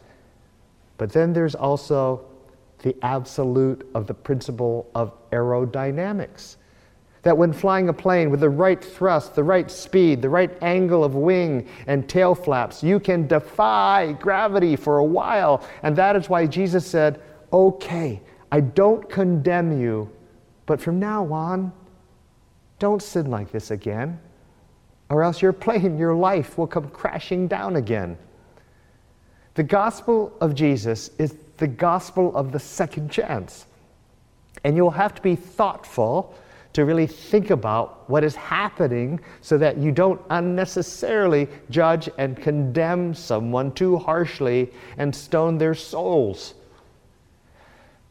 But 0.98 1.10
then 1.12 1.32
there's 1.32 1.54
also 1.54 2.26
the 2.82 2.94
absolute 3.02 3.88
of 3.94 4.06
the 4.06 4.14
principle 4.14 4.90
of 4.94 5.12
aerodynamics 5.30 6.56
that 7.26 7.36
when 7.36 7.52
flying 7.52 7.88
a 7.88 7.92
plane 7.92 8.30
with 8.30 8.38
the 8.38 8.48
right 8.48 8.84
thrust, 8.84 9.34
the 9.34 9.42
right 9.42 9.68
speed, 9.68 10.22
the 10.22 10.28
right 10.28 10.56
angle 10.62 11.02
of 11.02 11.16
wing 11.16 11.68
and 11.88 12.08
tail 12.08 12.36
flaps, 12.36 12.84
you 12.84 13.00
can 13.00 13.26
defy 13.26 14.12
gravity 14.20 14.76
for 14.76 14.98
a 14.98 15.04
while. 15.04 15.66
And 15.82 15.96
that 15.96 16.14
is 16.14 16.28
why 16.28 16.46
Jesus 16.46 16.86
said, 16.86 17.20
Okay, 17.52 18.22
I 18.52 18.60
don't 18.60 19.10
condemn 19.10 19.80
you, 19.80 20.08
but 20.66 20.80
from 20.80 21.00
now 21.00 21.32
on, 21.32 21.72
don't 22.78 23.02
sin 23.02 23.28
like 23.28 23.50
this 23.50 23.72
again, 23.72 24.20
or 25.10 25.24
else 25.24 25.42
your 25.42 25.52
plane, 25.64 25.98
your 25.98 26.14
life 26.14 26.56
will 26.56 26.68
come 26.68 26.88
crashing 26.90 27.48
down 27.48 27.74
again. 27.74 28.16
The 29.54 29.64
gospel 29.64 30.32
of 30.40 30.54
Jesus 30.54 31.10
is 31.18 31.34
the 31.56 31.66
gospel 31.66 32.36
of 32.36 32.52
the 32.52 32.60
second 32.60 33.10
chance. 33.10 33.66
And 34.62 34.76
you'll 34.76 34.92
have 34.92 35.12
to 35.16 35.22
be 35.22 35.34
thoughtful 35.34 36.32
to 36.76 36.84
really 36.84 37.06
think 37.06 37.48
about 37.48 38.06
what 38.10 38.22
is 38.22 38.36
happening 38.36 39.18
so 39.40 39.56
that 39.56 39.78
you 39.78 39.90
don't 39.90 40.20
unnecessarily 40.28 41.48
judge 41.70 42.10
and 42.18 42.36
condemn 42.36 43.14
someone 43.14 43.72
too 43.72 43.96
harshly 43.96 44.70
and 44.98 45.16
stone 45.16 45.56
their 45.56 45.74
souls. 45.74 46.52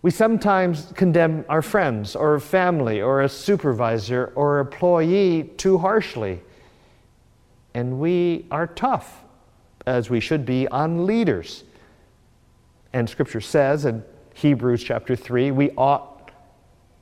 We 0.02 0.10
sometimes 0.10 0.92
condemn 0.96 1.46
our 1.48 1.62
friends 1.62 2.16
or 2.16 2.40
family 2.40 3.04
or 3.04 3.22
a 3.22 3.30
supervisor 3.30 4.34
or 4.34 4.58
employee 4.58 5.52
too 5.58 5.78
harshly. 5.78 6.42
And 7.76 8.00
we 8.00 8.48
are 8.50 8.66
tough, 8.66 9.24
as 9.86 10.10
we 10.10 10.20
should 10.20 10.44
be, 10.44 10.68
on 10.70 11.06
leaders. 11.06 11.66
And 12.94 13.08
Scripture 13.08 13.42
says 13.42 13.86
in 13.86 14.04
Hebrews 14.34 14.84
chapter 14.84 15.16
3 15.16 15.52
we 15.52 15.70
ought 15.78 16.32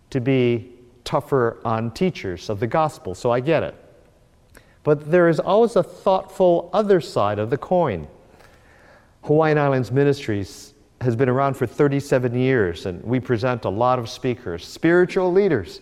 to 0.10 0.20
be 0.20 0.73
tougher 1.04 1.60
on 1.66 1.92
teachers 1.92 2.50
of 2.50 2.60
the 2.60 2.68
gospel, 2.68 3.16
so 3.16 3.32
I 3.32 3.40
get 3.40 3.64
it. 3.64 3.76
But 4.84 5.12
there 5.12 5.30
is 5.30 5.40
always 5.40 5.76
a 5.76 5.84
thoughtful 5.84 6.70
other 6.74 7.00
side 7.00 7.40
of 7.40 7.50
the 7.50 7.58
coin. 7.58 8.08
Hawaiian 9.24 9.58
Islands 9.58 9.92
Ministries 9.92 10.74
has 11.02 11.16
been 11.16 11.30
around 11.30 11.56
for 11.56 11.66
37 11.66 12.36
years, 12.36 12.86
and 12.86 13.04
we 13.04 13.20
present 13.20 13.66
a 13.66 13.70
lot 13.70 14.00
of 14.00 14.10
speakers, 14.10 14.66
spiritual 14.66 15.32
leaders. 15.32 15.82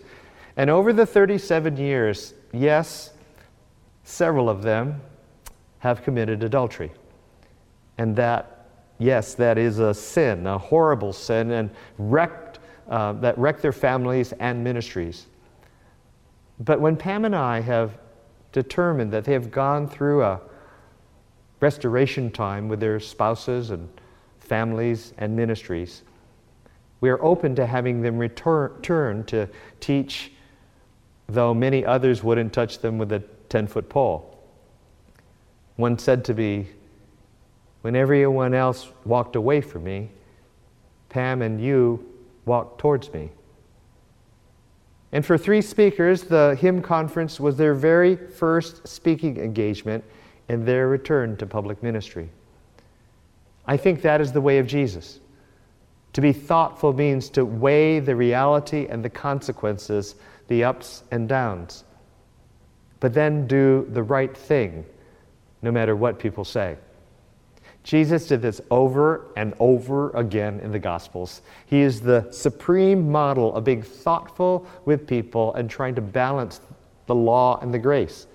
And 0.57 0.69
over 0.69 0.93
the 0.93 1.05
37 1.05 1.77
years, 1.77 2.33
yes, 2.53 3.11
several 4.03 4.49
of 4.49 4.61
them 4.61 5.01
have 5.79 6.03
committed 6.03 6.43
adultery. 6.43 6.91
And 7.97 8.15
that, 8.15 8.67
yes, 8.99 9.33
that 9.35 9.57
is 9.57 9.79
a 9.79 9.93
sin, 9.93 10.45
a 10.45 10.57
horrible 10.57 11.13
sin, 11.13 11.51
and 11.51 11.69
wrecked 11.97 12.50
uh, 12.89 13.13
that 13.13 13.38
wreck 13.38 13.61
their 13.61 13.71
families 13.71 14.33
and 14.33 14.63
ministries. 14.63 15.27
But 16.59 16.79
when 16.79 16.95
Pam 16.95 17.25
and 17.25 17.35
I 17.35 17.61
have 17.61 17.97
determined 18.51 19.11
that 19.13 19.25
they 19.25 19.33
have 19.33 19.51
gone 19.51 19.88
through 19.88 20.23
a 20.23 20.39
restoration 21.59 22.31
time 22.31 22.67
with 22.67 22.79
their 22.79 23.00
spouses 23.00 23.71
and 23.71 23.89
families 24.39 25.13
and 25.17 25.35
ministries, 25.35 26.03
we 27.00 27.09
are 27.09 27.23
open 27.23 27.55
to 27.55 27.65
having 27.65 28.01
them 28.01 28.17
return 28.17 29.23
to 29.25 29.50
teach, 29.79 30.31
though 31.27 31.53
many 31.53 31.83
others 31.83 32.23
wouldn't 32.23 32.53
touch 32.53 32.79
them 32.79 32.97
with 32.97 33.11
a 33.11 33.19
10 33.50 33.67
foot 33.67 33.89
pole. 33.89 34.38
One 35.77 35.97
said 35.97 36.23
to 36.25 36.33
me, 36.35 36.67
When 37.81 37.95
everyone 37.95 38.53
else 38.53 38.91
walked 39.03 39.35
away 39.35 39.61
from 39.61 39.83
me, 39.83 40.11
Pam 41.09 41.41
and 41.41 41.59
you 41.59 42.10
walked 42.45 42.79
towards 42.79 43.12
me. 43.13 43.31
And 45.12 45.25
for 45.25 45.38
three 45.38 45.62
speakers, 45.62 46.24
the 46.24 46.57
HIM 46.60 46.81
conference 46.81 47.39
was 47.39 47.57
their 47.57 47.74
very 47.74 48.15
first 48.15 48.88
speaking 48.88 49.38
engagement 49.38 50.03
and 50.48 50.65
their 50.65 50.88
return 50.88 51.36
to 51.38 51.45
public 51.45 51.83
ministry. 51.83 52.29
I 53.65 53.77
think 53.77 54.01
that 54.01 54.21
is 54.21 54.31
the 54.31 54.41
way 54.41 54.57
of 54.57 54.67
Jesus. 54.67 55.19
To 56.13 56.21
be 56.21 56.33
thoughtful 56.33 56.93
means 56.93 57.29
to 57.31 57.45
weigh 57.45 58.00
the 58.00 58.15
reality 58.15 58.88
and 58.89 59.03
the 59.03 59.10
consequences, 59.10 60.15
the 60.48 60.63
ups 60.63 61.03
and 61.12 61.27
downs, 61.29 61.83
but 63.00 63.13
then 63.13 63.48
do 63.48 63.88
the 63.91 64.03
right 64.03 64.36
thing, 64.36 64.86
no 65.62 65.71
matter 65.71 65.95
what 65.95 66.19
people 66.19 66.43
say. 66.43 66.77
Jesus 67.83 68.27
did 68.27 68.41
this 68.41 68.61
over 68.69 69.31
and 69.35 69.53
over 69.59 70.11
again 70.11 70.59
in 70.59 70.71
the 70.71 70.79
Gospels. 70.79 71.41
He 71.65 71.81
is 71.81 72.00
the 72.00 72.27
supreme 72.31 73.11
model 73.11 73.55
of 73.55 73.63
being 73.63 73.81
thoughtful 73.81 74.67
with 74.85 75.07
people 75.07 75.53
and 75.55 75.69
trying 75.69 75.95
to 75.95 76.01
balance 76.01 76.61
the 77.07 77.15
law 77.15 77.59
and 77.59 77.73
the 77.73 77.79
grace. 77.79 78.27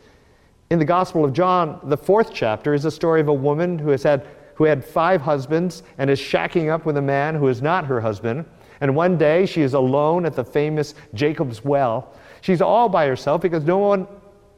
In 0.70 0.80
the 0.80 0.84
Gospel 0.84 1.24
of 1.24 1.32
John, 1.32 1.78
the 1.84 1.96
fourth 1.96 2.32
chapter 2.34 2.74
is 2.74 2.84
a 2.84 2.90
story 2.90 3.20
of 3.20 3.28
a 3.28 3.34
woman 3.34 3.78
who 3.78 3.90
has 3.90 4.02
had 4.02 4.26
who 4.56 4.64
had 4.64 4.82
five 4.82 5.20
husbands 5.20 5.82
and 5.98 6.08
is 6.08 6.18
shacking 6.18 6.72
up 6.72 6.86
with 6.86 6.96
a 6.96 7.02
man 7.02 7.34
who 7.34 7.48
is 7.48 7.60
not 7.60 7.84
her 7.84 8.00
husband. 8.00 8.44
And 8.80 8.96
one 8.96 9.18
day 9.18 9.44
she 9.44 9.60
is 9.60 9.74
alone 9.74 10.24
at 10.24 10.34
the 10.34 10.44
famous 10.44 10.94
Jacob's 11.12 11.62
well. 11.62 12.14
She's 12.40 12.62
all 12.62 12.88
by 12.88 13.06
herself 13.06 13.42
because 13.42 13.64
no 13.64 13.76
one 13.76 14.08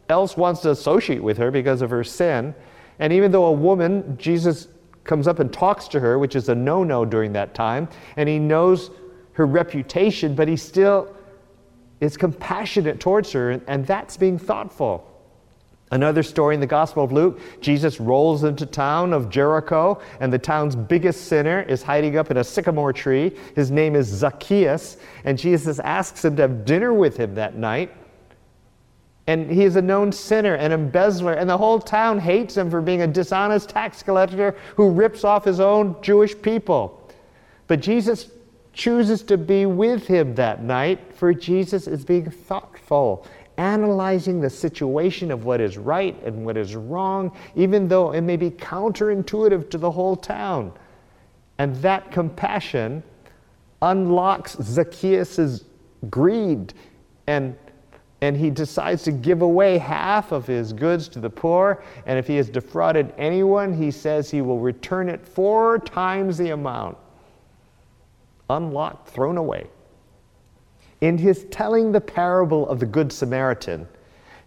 else 0.08 0.36
wants 0.36 0.60
to 0.62 0.70
associate 0.70 1.22
with 1.22 1.36
her 1.38 1.50
because 1.50 1.82
of 1.82 1.90
her 1.90 2.04
sin. 2.04 2.54
And 3.00 3.12
even 3.12 3.32
though 3.32 3.46
a 3.46 3.52
woman, 3.52 4.16
Jesus 4.18 4.68
comes 5.08 5.26
up 5.26 5.40
and 5.40 5.52
talks 5.52 5.88
to 5.88 5.98
her, 5.98 6.18
which 6.18 6.36
is 6.36 6.48
a 6.48 6.54
no 6.54 6.84
no 6.84 7.04
during 7.04 7.32
that 7.32 7.54
time, 7.54 7.88
and 8.16 8.28
he 8.28 8.38
knows 8.38 8.90
her 9.32 9.46
reputation, 9.46 10.34
but 10.36 10.46
he 10.46 10.56
still 10.56 11.12
is 12.00 12.16
compassionate 12.16 13.00
towards 13.00 13.32
her, 13.32 13.50
and 13.50 13.84
that's 13.86 14.16
being 14.16 14.38
thoughtful. 14.38 15.04
Another 15.90 16.22
story 16.22 16.54
in 16.54 16.60
the 16.60 16.66
Gospel 16.66 17.02
of 17.02 17.12
Luke 17.12 17.40
Jesus 17.62 17.98
rolls 17.98 18.44
into 18.44 18.66
town 18.66 19.14
of 19.14 19.30
Jericho, 19.30 20.00
and 20.20 20.30
the 20.30 20.38
town's 20.38 20.76
biggest 20.76 21.24
sinner 21.24 21.62
is 21.62 21.82
hiding 21.82 22.18
up 22.18 22.30
in 22.30 22.36
a 22.36 22.44
sycamore 22.44 22.92
tree. 22.92 23.34
His 23.56 23.70
name 23.70 23.96
is 23.96 24.06
Zacchaeus, 24.06 24.98
and 25.24 25.38
Jesus 25.38 25.78
asks 25.78 26.24
him 26.24 26.36
to 26.36 26.42
have 26.42 26.64
dinner 26.66 26.92
with 26.92 27.16
him 27.16 27.34
that 27.36 27.56
night. 27.56 27.90
And 29.28 29.50
he 29.50 29.64
is 29.64 29.76
a 29.76 29.82
known 29.82 30.10
sinner, 30.10 30.54
an 30.54 30.72
embezzler, 30.72 31.34
and 31.34 31.50
the 31.50 31.58
whole 31.58 31.78
town 31.78 32.18
hates 32.18 32.56
him 32.56 32.70
for 32.70 32.80
being 32.80 33.02
a 33.02 33.06
dishonest 33.06 33.68
tax 33.68 34.02
collector 34.02 34.56
who 34.74 34.88
rips 34.90 35.22
off 35.22 35.44
his 35.44 35.60
own 35.60 35.96
Jewish 36.00 36.34
people. 36.40 37.06
But 37.66 37.80
Jesus 37.80 38.30
chooses 38.72 39.22
to 39.24 39.36
be 39.36 39.66
with 39.66 40.06
him 40.06 40.34
that 40.36 40.62
night, 40.62 41.12
for 41.12 41.34
Jesus 41.34 41.86
is 41.86 42.06
being 42.06 42.30
thoughtful, 42.30 43.26
analyzing 43.58 44.40
the 44.40 44.48
situation 44.48 45.30
of 45.30 45.44
what 45.44 45.60
is 45.60 45.76
right 45.76 46.18
and 46.24 46.46
what 46.46 46.56
is 46.56 46.74
wrong, 46.74 47.36
even 47.54 47.86
though 47.86 48.12
it 48.12 48.22
may 48.22 48.38
be 48.38 48.50
counterintuitive 48.50 49.68
to 49.68 49.76
the 49.76 49.90
whole 49.90 50.16
town. 50.16 50.72
And 51.58 51.76
that 51.76 52.10
compassion 52.12 53.02
unlocks 53.82 54.56
Zacchaeus' 54.62 55.64
greed 56.08 56.72
and 57.26 57.54
and 58.20 58.36
he 58.36 58.50
decides 58.50 59.04
to 59.04 59.12
give 59.12 59.42
away 59.42 59.78
half 59.78 60.32
of 60.32 60.46
his 60.46 60.72
goods 60.72 61.08
to 61.08 61.20
the 61.20 61.30
poor. 61.30 61.82
And 62.04 62.18
if 62.18 62.26
he 62.26 62.36
has 62.36 62.48
defrauded 62.48 63.12
anyone, 63.16 63.72
he 63.72 63.90
says 63.90 64.30
he 64.30 64.42
will 64.42 64.58
return 64.58 65.08
it 65.08 65.24
four 65.24 65.78
times 65.78 66.36
the 66.36 66.50
amount. 66.50 66.98
Unlocked, 68.50 69.08
thrown 69.08 69.36
away. 69.36 69.68
In 71.00 71.16
his 71.16 71.44
telling 71.50 71.92
the 71.92 72.00
parable 72.00 72.68
of 72.68 72.80
the 72.80 72.86
Good 72.86 73.12
Samaritan, 73.12 73.86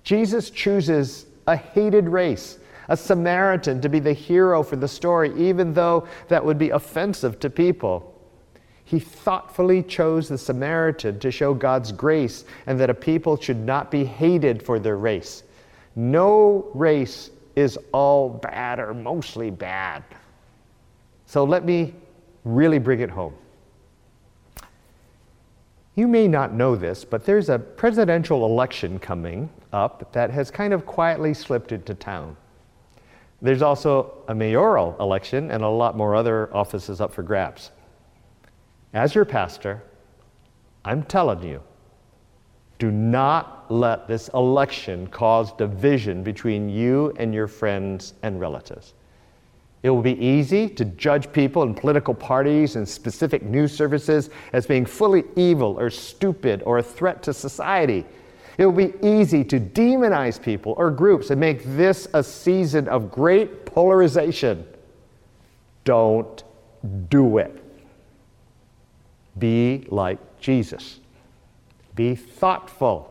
Jesus 0.03 0.49
chooses 0.49 1.27
a 1.47 1.55
hated 1.55 2.09
race, 2.09 2.59
a 2.89 2.97
Samaritan, 2.97 3.79
to 3.79 3.87
be 3.87 3.99
the 3.99 4.11
hero 4.11 4.63
for 4.63 4.75
the 4.75 4.87
story, 4.87 5.31
even 5.37 5.73
though 5.73 6.07
that 6.27 6.43
would 6.43 6.57
be 6.57 6.71
offensive 6.71 7.39
to 7.39 7.49
people. 7.49 8.10
He 8.91 8.99
thoughtfully 8.99 9.83
chose 9.83 10.27
the 10.27 10.37
Samaritan 10.37 11.17
to 11.19 11.31
show 11.31 11.53
God's 11.53 11.93
grace 11.93 12.43
and 12.67 12.77
that 12.77 12.89
a 12.89 12.93
people 12.93 13.37
should 13.37 13.65
not 13.65 13.89
be 13.89 14.03
hated 14.03 14.61
for 14.61 14.79
their 14.79 14.97
race. 14.97 15.43
No 15.95 16.69
race 16.73 17.29
is 17.55 17.79
all 17.93 18.27
bad 18.29 18.81
or 18.81 18.93
mostly 18.93 19.49
bad. 19.49 20.03
So 21.25 21.45
let 21.45 21.63
me 21.63 21.93
really 22.43 22.79
bring 22.79 22.99
it 22.99 23.09
home. 23.09 23.33
You 25.95 26.05
may 26.05 26.27
not 26.27 26.53
know 26.53 26.75
this, 26.75 27.05
but 27.05 27.23
there's 27.23 27.47
a 27.47 27.59
presidential 27.59 28.45
election 28.45 28.99
coming 28.99 29.49
up 29.71 30.11
that 30.11 30.31
has 30.31 30.51
kind 30.51 30.73
of 30.73 30.85
quietly 30.85 31.33
slipped 31.33 31.71
into 31.71 31.95
town. 31.95 32.35
There's 33.41 33.61
also 33.61 34.15
a 34.27 34.35
mayoral 34.35 34.97
election 34.99 35.49
and 35.49 35.63
a 35.63 35.69
lot 35.69 35.95
more 35.95 36.13
other 36.13 36.53
offices 36.53 36.99
up 36.99 37.13
for 37.13 37.23
grabs. 37.23 37.71
As 38.93 39.15
your 39.15 39.25
pastor, 39.25 39.83
I'm 40.83 41.03
telling 41.03 41.43
you, 41.43 41.61
do 42.77 42.91
not 42.91 43.71
let 43.71 44.07
this 44.07 44.27
election 44.29 45.07
cause 45.07 45.53
division 45.53 46.23
between 46.23 46.67
you 46.67 47.13
and 47.17 47.33
your 47.33 47.47
friends 47.47 48.15
and 48.23 48.39
relatives. 48.39 48.93
It 49.83 49.89
will 49.89 50.01
be 50.01 50.19
easy 50.23 50.67
to 50.69 50.85
judge 50.85 51.31
people 51.31 51.63
and 51.63 51.75
political 51.75 52.13
parties 52.13 52.75
and 52.75 52.87
specific 52.87 53.43
news 53.43 53.71
services 53.75 54.29
as 54.53 54.67
being 54.67 54.85
fully 54.85 55.23
evil 55.35 55.79
or 55.79 55.89
stupid 55.89 56.61
or 56.65 56.79
a 56.79 56.83
threat 56.83 57.23
to 57.23 57.33
society. 57.33 58.05
It 58.57 58.65
will 58.65 58.73
be 58.73 58.93
easy 59.01 59.43
to 59.45 59.59
demonize 59.59 60.41
people 60.41 60.73
or 60.77 60.91
groups 60.91 61.29
and 61.29 61.39
make 61.39 61.63
this 61.63 62.07
a 62.13 62.23
season 62.23 62.87
of 62.89 63.11
great 63.11 63.65
polarization. 63.65 64.65
Don't 65.83 66.43
do 67.09 67.37
it. 67.37 67.60
Be 69.37 69.85
like 69.89 70.39
Jesus. 70.39 70.99
Be 71.95 72.15
thoughtful. 72.15 73.07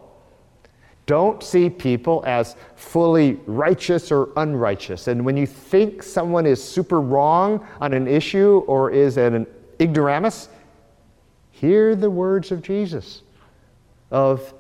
Don't 1.07 1.43
see 1.43 1.69
people 1.69 2.23
as 2.27 2.57
fully 2.77 3.35
righteous 3.47 4.13
or 4.13 4.31
unrighteous. 4.37 5.09
And 5.09 5.25
when 5.25 5.37
you 5.37 5.47
think 5.47 6.03
someone 6.03 6.47
is 6.47 6.63
super 6.63 7.01
wrong 7.01 7.67
on 7.81 7.93
an 7.95 8.07
issue 8.07 8.63
or 8.67 8.91
is 8.91 9.17
an 9.17 9.47
ignoramus, 9.81 10.49
hear 11.51 11.97
the 11.97 12.11
words 12.11 12.53
of 12.53 12.63
Jesus 12.63 13.23
of 14.11 14.55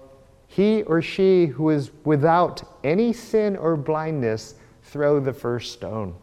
he 0.46 0.82
or 0.82 1.00
she 1.00 1.46
who 1.46 1.70
is 1.70 1.90
without 2.04 2.62
any 2.82 3.12
sin 3.12 3.56
or 3.56 3.76
blindness, 3.76 4.56
throw 4.82 5.20
the 5.20 5.32
first 5.32 5.72
stone. 5.72 6.14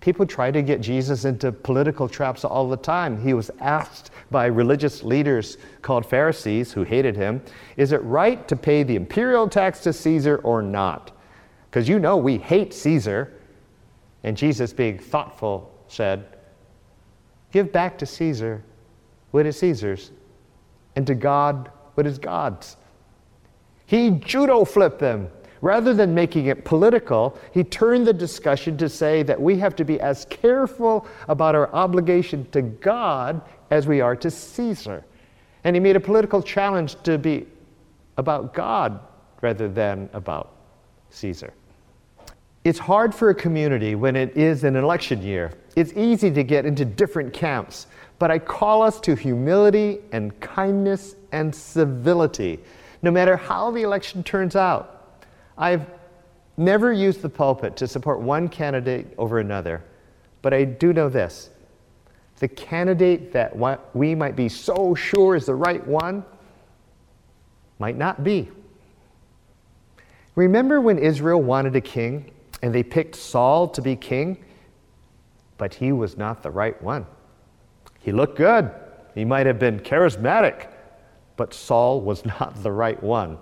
People 0.00 0.24
try 0.24 0.50
to 0.50 0.62
get 0.62 0.80
Jesus 0.80 1.26
into 1.26 1.52
political 1.52 2.08
traps 2.08 2.44
all 2.44 2.68
the 2.68 2.76
time. 2.76 3.20
He 3.22 3.34
was 3.34 3.50
asked 3.60 4.10
by 4.30 4.46
religious 4.46 5.02
leaders 5.02 5.58
called 5.82 6.06
Pharisees 6.06 6.72
who 6.72 6.84
hated 6.84 7.16
him, 7.16 7.42
Is 7.76 7.92
it 7.92 8.02
right 8.02 8.46
to 8.48 8.56
pay 8.56 8.82
the 8.82 8.96
imperial 8.96 9.46
tax 9.48 9.80
to 9.80 9.92
Caesar 9.92 10.38
or 10.38 10.62
not? 10.62 11.12
Because 11.68 11.88
you 11.88 11.98
know 11.98 12.16
we 12.16 12.38
hate 12.38 12.72
Caesar. 12.72 13.34
And 14.22 14.36
Jesus, 14.36 14.72
being 14.72 14.98
thoughtful, 14.98 15.70
said, 15.88 16.24
Give 17.52 17.70
back 17.70 17.98
to 17.98 18.06
Caesar 18.06 18.62
what 19.30 19.46
is 19.46 19.58
Caesar's, 19.58 20.10
and 20.96 21.06
to 21.06 21.14
God 21.14 21.70
what 21.94 22.06
is 22.06 22.18
God's. 22.18 22.76
He 23.86 24.10
judo 24.10 24.64
flipped 24.64 24.98
them. 24.98 25.28
Rather 25.62 25.92
than 25.92 26.14
making 26.14 26.46
it 26.46 26.64
political, 26.64 27.38
he 27.52 27.62
turned 27.62 28.06
the 28.06 28.12
discussion 28.12 28.78
to 28.78 28.88
say 28.88 29.22
that 29.22 29.40
we 29.40 29.58
have 29.58 29.76
to 29.76 29.84
be 29.84 30.00
as 30.00 30.24
careful 30.26 31.06
about 31.28 31.54
our 31.54 31.72
obligation 31.74 32.48
to 32.52 32.62
God 32.62 33.42
as 33.70 33.86
we 33.86 34.00
are 34.00 34.16
to 34.16 34.30
Caesar. 34.30 35.04
And 35.64 35.76
he 35.76 35.80
made 35.80 35.96
a 35.96 36.00
political 36.00 36.42
challenge 36.42 36.96
to 37.02 37.18
be 37.18 37.46
about 38.16 38.54
God 38.54 39.00
rather 39.42 39.68
than 39.68 40.08
about 40.14 40.52
Caesar. 41.10 41.52
It's 42.64 42.78
hard 42.78 43.14
for 43.14 43.30
a 43.30 43.34
community 43.34 43.94
when 43.94 44.16
it 44.16 44.36
is 44.36 44.64
an 44.64 44.76
election 44.76 45.22
year. 45.22 45.52
It's 45.76 45.92
easy 45.94 46.30
to 46.30 46.42
get 46.42 46.66
into 46.66 46.84
different 46.84 47.32
camps, 47.32 47.86
but 48.18 48.30
I 48.30 48.38
call 48.38 48.82
us 48.82 49.00
to 49.00 49.14
humility 49.14 50.00
and 50.12 50.38
kindness 50.40 51.16
and 51.32 51.54
civility, 51.54 52.60
no 53.02 53.10
matter 53.10 53.36
how 53.36 53.70
the 53.70 53.82
election 53.82 54.22
turns 54.22 54.56
out. 54.56 54.99
I've 55.60 55.86
never 56.56 56.90
used 56.90 57.20
the 57.20 57.28
pulpit 57.28 57.76
to 57.76 57.86
support 57.86 58.20
one 58.20 58.48
candidate 58.48 59.14
over 59.18 59.38
another, 59.38 59.84
but 60.40 60.54
I 60.54 60.64
do 60.64 60.92
know 60.92 61.08
this 61.08 61.50
the 62.38 62.48
candidate 62.48 63.32
that 63.32 63.54
we 63.94 64.14
might 64.14 64.34
be 64.34 64.48
so 64.48 64.94
sure 64.94 65.36
is 65.36 65.44
the 65.44 65.54
right 65.54 65.86
one 65.86 66.24
might 67.78 67.98
not 67.98 68.24
be. 68.24 68.50
Remember 70.36 70.80
when 70.80 70.98
Israel 70.98 71.42
wanted 71.42 71.76
a 71.76 71.82
king 71.82 72.32
and 72.62 72.74
they 72.74 72.82
picked 72.82 73.14
Saul 73.14 73.68
to 73.68 73.82
be 73.82 73.94
king? 73.94 74.42
But 75.58 75.74
he 75.74 75.92
was 75.92 76.16
not 76.16 76.42
the 76.42 76.50
right 76.50 76.80
one. 76.82 77.04
He 77.98 78.10
looked 78.10 78.38
good, 78.38 78.70
he 79.14 79.26
might 79.26 79.44
have 79.44 79.58
been 79.58 79.78
charismatic, 79.78 80.68
but 81.36 81.52
Saul 81.52 82.00
was 82.00 82.24
not 82.40 82.62
the 82.62 82.72
right 82.72 83.02
one. 83.02 83.36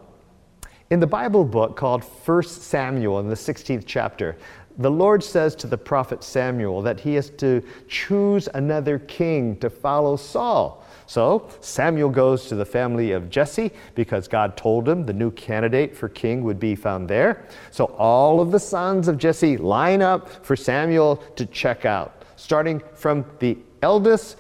In 0.91 1.01
the 1.01 1.07
Bible 1.07 1.45
book 1.45 1.77
called 1.77 2.03
1 2.03 2.43
Samuel, 2.45 3.21
in 3.21 3.29
the 3.29 3.35
16th 3.35 3.85
chapter, 3.85 4.39
the 4.79 4.91
Lord 4.91 5.23
says 5.23 5.55
to 5.57 5.67
the 5.67 5.77
prophet 5.77 6.25
Samuel 6.25 6.81
that 6.81 7.01
he 7.01 7.15
has 7.15 7.29
to 7.31 7.63
choose 7.89 8.49
another 8.55 8.99
king 9.01 9.57
to 9.59 9.69
follow 9.69 10.17
Saul. 10.17 10.83
So 11.07 11.51
Samuel 11.61 12.09
goes 12.09 12.47
to 12.47 12.55
the 12.55 12.65
family 12.65 13.13
of 13.13 13.29
Jesse 13.29 13.71
because 13.95 14.29
God 14.29 14.57
told 14.57 14.89
him 14.89 15.05
the 15.05 15.13
new 15.13 15.31
candidate 15.33 15.95
for 15.95 16.09
king 16.09 16.43
would 16.45 16.59
be 16.59 16.75
found 16.75 17.07
there. 17.07 17.45
So 17.71 17.87
all 17.99 18.41
of 18.41 18.51
the 18.51 18.61
sons 18.61 19.09
of 19.09 19.19
Jesse 19.19 19.59
line 19.59 20.01
up 20.01 20.45
for 20.45 20.57
Samuel 20.57 21.17
to 21.37 21.45
check 21.45 21.85
out, 21.85 22.25
starting 22.37 22.81
from 22.95 23.27
the 23.41 23.59
eldest 23.83 24.39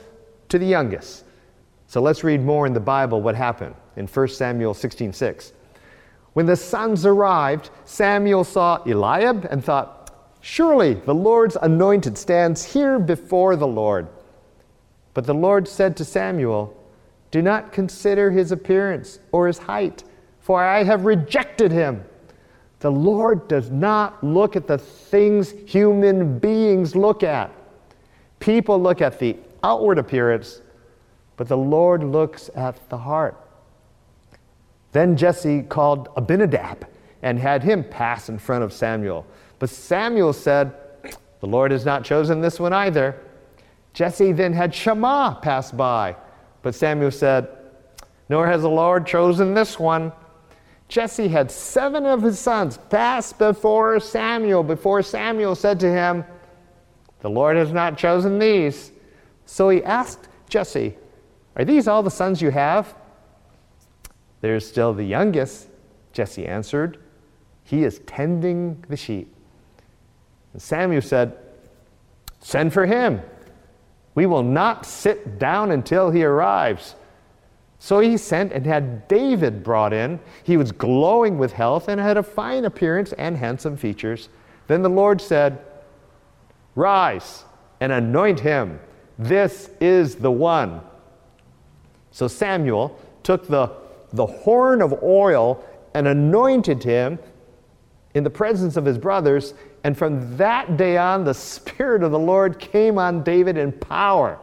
to 0.48 0.58
the 0.58 0.66
youngest. 0.66 1.24
So 1.88 2.00
let's 2.00 2.24
read 2.24 2.42
more 2.42 2.66
in 2.66 2.72
the 2.72 2.80
Bible 2.80 3.20
what 3.20 3.34
happened 3.34 3.74
in 3.96 4.06
1 4.06 4.28
Samuel 4.28 4.72
16 4.72 5.12
6. 5.12 5.52
When 6.34 6.46
the 6.46 6.56
sons 6.56 7.06
arrived, 7.06 7.70
Samuel 7.84 8.44
saw 8.44 8.82
Eliab 8.84 9.46
and 9.50 9.64
thought, 9.64 9.98
Surely 10.40 10.94
the 10.94 11.14
Lord's 11.14 11.56
anointed 11.60 12.16
stands 12.16 12.64
here 12.64 12.98
before 12.98 13.56
the 13.56 13.66
Lord. 13.66 14.08
But 15.14 15.26
the 15.26 15.34
Lord 15.34 15.66
said 15.66 15.96
to 15.96 16.04
Samuel, 16.04 16.76
Do 17.30 17.42
not 17.42 17.72
consider 17.72 18.30
his 18.30 18.52
appearance 18.52 19.18
or 19.32 19.46
his 19.46 19.58
height, 19.58 20.04
for 20.40 20.62
I 20.62 20.84
have 20.84 21.04
rejected 21.04 21.72
him. 21.72 22.04
The 22.80 22.92
Lord 22.92 23.48
does 23.48 23.70
not 23.70 24.22
look 24.22 24.54
at 24.54 24.68
the 24.68 24.78
things 24.78 25.50
human 25.66 26.38
beings 26.38 26.94
look 26.94 27.24
at. 27.24 27.50
People 28.38 28.80
look 28.80 29.00
at 29.00 29.18
the 29.18 29.36
outward 29.64 29.98
appearance, 29.98 30.62
but 31.36 31.48
the 31.48 31.56
Lord 31.56 32.04
looks 32.04 32.50
at 32.54 32.88
the 32.88 32.98
heart. 32.98 33.47
Then 34.92 35.16
Jesse 35.16 35.62
called 35.62 36.08
Abinadab 36.16 36.86
and 37.22 37.38
had 37.38 37.62
him 37.62 37.84
pass 37.84 38.28
in 38.28 38.38
front 38.38 38.64
of 38.64 38.72
Samuel. 38.72 39.26
But 39.58 39.70
Samuel 39.70 40.32
said, 40.32 40.74
The 41.40 41.46
Lord 41.46 41.72
has 41.72 41.84
not 41.84 42.04
chosen 42.04 42.40
this 42.40 42.60
one 42.60 42.72
either. 42.72 43.20
Jesse 43.92 44.32
then 44.32 44.52
had 44.52 44.74
Shammah 44.74 45.40
pass 45.42 45.72
by. 45.72 46.16
But 46.62 46.74
Samuel 46.74 47.10
said, 47.10 47.48
Nor 48.28 48.46
has 48.46 48.62
the 48.62 48.70
Lord 48.70 49.06
chosen 49.06 49.54
this 49.54 49.78
one. 49.78 50.12
Jesse 50.88 51.28
had 51.28 51.50
seven 51.50 52.06
of 52.06 52.22
his 52.22 52.38
sons 52.38 52.78
pass 52.88 53.32
before 53.32 54.00
Samuel, 54.00 54.62
before 54.62 55.02
Samuel 55.02 55.54
said 55.54 55.78
to 55.80 55.90
him, 55.90 56.24
The 57.20 57.30
Lord 57.30 57.56
has 57.56 57.72
not 57.72 57.98
chosen 57.98 58.38
these. 58.38 58.92
So 59.44 59.68
he 59.68 59.82
asked 59.84 60.28
Jesse, 60.48 60.96
Are 61.56 61.64
these 61.64 61.88
all 61.88 62.02
the 62.02 62.10
sons 62.10 62.40
you 62.40 62.50
have? 62.50 62.94
There's 64.40 64.66
still 64.66 64.94
the 64.94 65.04
youngest, 65.04 65.68
Jesse 66.12 66.46
answered. 66.46 66.98
He 67.64 67.84
is 67.84 68.00
tending 68.00 68.84
the 68.88 68.96
sheep. 68.96 69.34
And 70.52 70.62
Samuel 70.62 71.02
said, 71.02 71.36
Send 72.40 72.72
for 72.72 72.86
him. 72.86 73.20
We 74.14 74.26
will 74.26 74.42
not 74.42 74.86
sit 74.86 75.38
down 75.38 75.70
until 75.70 76.10
he 76.10 76.24
arrives. 76.24 76.94
So 77.78 78.00
he 78.00 78.16
sent 78.16 78.52
and 78.52 78.66
had 78.66 79.06
David 79.06 79.62
brought 79.62 79.92
in. 79.92 80.18
He 80.42 80.56
was 80.56 80.72
glowing 80.72 81.38
with 81.38 81.52
health 81.52 81.88
and 81.88 82.00
had 82.00 82.16
a 82.16 82.22
fine 82.22 82.64
appearance 82.64 83.12
and 83.12 83.36
handsome 83.36 83.76
features. 83.76 84.28
Then 84.66 84.82
the 84.82 84.90
Lord 84.90 85.20
said, 85.20 85.64
Rise 86.74 87.44
and 87.80 87.92
anoint 87.92 88.40
him. 88.40 88.80
This 89.18 89.70
is 89.80 90.16
the 90.16 90.30
one. 90.30 90.80
So 92.10 92.28
Samuel 92.28 92.98
took 93.22 93.46
the, 93.46 93.70
the 94.12 94.26
horn 94.26 94.82
of 94.82 95.02
oil 95.02 95.64
and 95.94 96.06
anointed 96.06 96.82
him 96.82 97.18
in 98.14 98.24
the 98.24 98.30
presence 98.30 98.76
of 98.76 98.84
his 98.84 98.98
brothers. 98.98 99.54
And 99.84 99.96
from 99.96 100.36
that 100.36 100.76
day 100.76 100.96
on, 100.96 101.24
the 101.24 101.34
Spirit 101.34 102.02
of 102.02 102.10
the 102.10 102.18
Lord 102.18 102.58
came 102.58 102.98
on 102.98 103.22
David 103.22 103.56
in 103.56 103.72
power. 103.72 104.38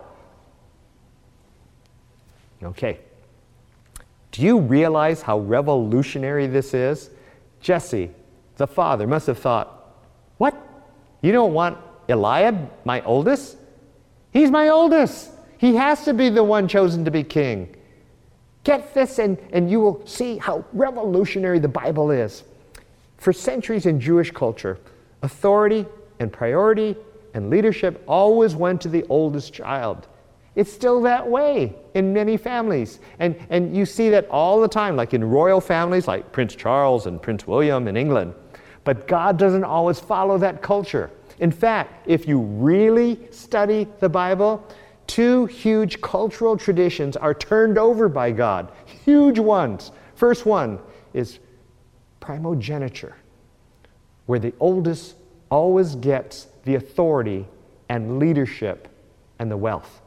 Okay. 2.64 3.00
Do 4.32 4.42
you 4.42 4.60
realize 4.60 5.22
how 5.22 5.40
revolutionary 5.40 6.48
this 6.48 6.74
is? 6.74 7.10
Jesse, 7.62 8.12
the 8.58 8.68
father, 8.68 9.08
must 9.08 9.28
have 9.28 9.40
thought, 9.40 9.96
What? 10.38 10.56
You 11.22 11.32
don't 11.32 11.54
want 11.54 11.78
Eliab, 12.08 12.70
my 12.86 13.02
oldest? 13.02 13.58
He's 14.32 14.52
my 14.52 14.70
oldest. 14.70 15.32
He 15.58 15.76
has 15.76 16.04
to 16.06 16.14
be 16.14 16.30
the 16.30 16.44
one 16.44 16.68
chosen 16.68 17.06
to 17.06 17.12
be 17.12 17.24
king. 17.24 17.76
Get 18.66 18.94
this, 18.94 19.20
and, 19.20 19.38
and 19.54 19.72
you 19.72 19.80
will 19.80 20.06
see 20.06 20.38
how 20.38 20.66
revolutionary 20.74 21.60
the 21.60 21.70
Bible 21.70 22.12
is. 22.12 22.44
For 23.18 23.32
centuries 23.32 23.86
in 23.86 24.00
Jewish 24.00 24.32
culture, 24.32 24.80
authority 25.22 25.86
and 26.20 26.34
priority 26.34 26.98
and 27.36 27.50
leadership 27.50 28.04
always 28.08 28.56
went 28.56 28.82
to 28.82 28.90
the 28.90 29.06
oldest 29.08 29.54
child. 29.54 30.08
It's 30.56 30.72
still 30.72 31.02
that 31.04 31.28
way 31.28 31.76
in 31.94 32.12
many 32.12 32.38
families. 32.38 33.00
And, 33.20 33.36
and 33.50 33.76
you 33.76 33.86
see 33.86 34.10
that 34.10 34.28
all 34.30 34.60
the 34.60 34.68
time, 34.68 34.96
like 34.96 35.14
in 35.14 35.24
royal 35.24 35.62
families 35.62 36.08
like 36.08 36.32
Prince 36.32 36.56
Charles 36.56 37.06
and 37.06 37.22
Prince 37.22 37.46
William 37.46 37.88
in 37.88 37.96
England. 37.96 38.34
But 38.84 39.08
God 39.08 39.38
doesn't 39.38 39.64
always 39.64 40.00
follow 40.00 40.38
that 40.40 40.62
culture. 40.62 41.12
In 41.40 41.52
fact, 41.52 42.08
if 42.08 42.28
you 42.28 42.40
really 42.40 43.20
study 43.32 43.88
the 44.00 44.10
Bible, 44.10 44.66
two 45.08 45.46
huge 45.46 46.02
cultural 46.02 46.58
traditions 46.58 47.16
are 47.18 47.34
turned 47.34 47.78
over 47.78 48.10
by 48.10 48.32
God. 48.32 48.72
Huge 49.06 49.40
ones. 49.40 49.92
First 50.16 50.46
one 50.46 50.80
is 51.14 51.40
primogeniture, 52.20 53.16
where 54.26 54.40
the 54.40 54.54
oldest 54.60 55.16
always 55.50 55.96
gets 55.96 56.48
the 56.64 56.76
authority 56.76 57.48
and 57.90 58.20
leadership 58.20 58.88
and 59.40 59.52
the 59.52 59.58
wealth. 59.58 60.02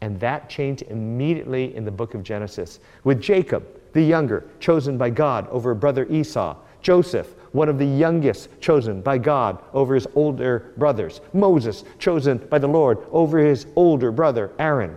And 0.00 0.18
that 0.20 0.48
changed 0.48 0.82
immediately 0.82 1.74
in 1.74 1.84
the 1.84 1.90
book 1.90 2.14
of 2.14 2.22
Genesis 2.22 2.80
with 3.04 3.20
Jacob, 3.20 3.66
the 3.92 4.02
younger, 4.02 4.48
chosen 4.60 4.96
by 4.96 5.10
God 5.10 5.48
over 5.48 5.74
brother 5.74 6.06
Esau, 6.06 6.56
Joseph, 6.80 7.34
one 7.52 7.68
of 7.68 7.78
the 7.78 7.86
youngest 7.86 8.48
chosen 8.60 9.00
by 9.00 9.18
God 9.18 9.62
over 9.72 9.94
his 9.94 10.06
older 10.14 10.72
brothers, 10.76 11.20
Moses, 11.32 11.84
chosen 11.98 12.38
by 12.38 12.58
the 12.58 12.66
Lord 12.66 12.98
over 13.10 13.38
his 13.38 13.66
older 13.76 14.12
brother 14.12 14.52
Aaron. 14.58 14.96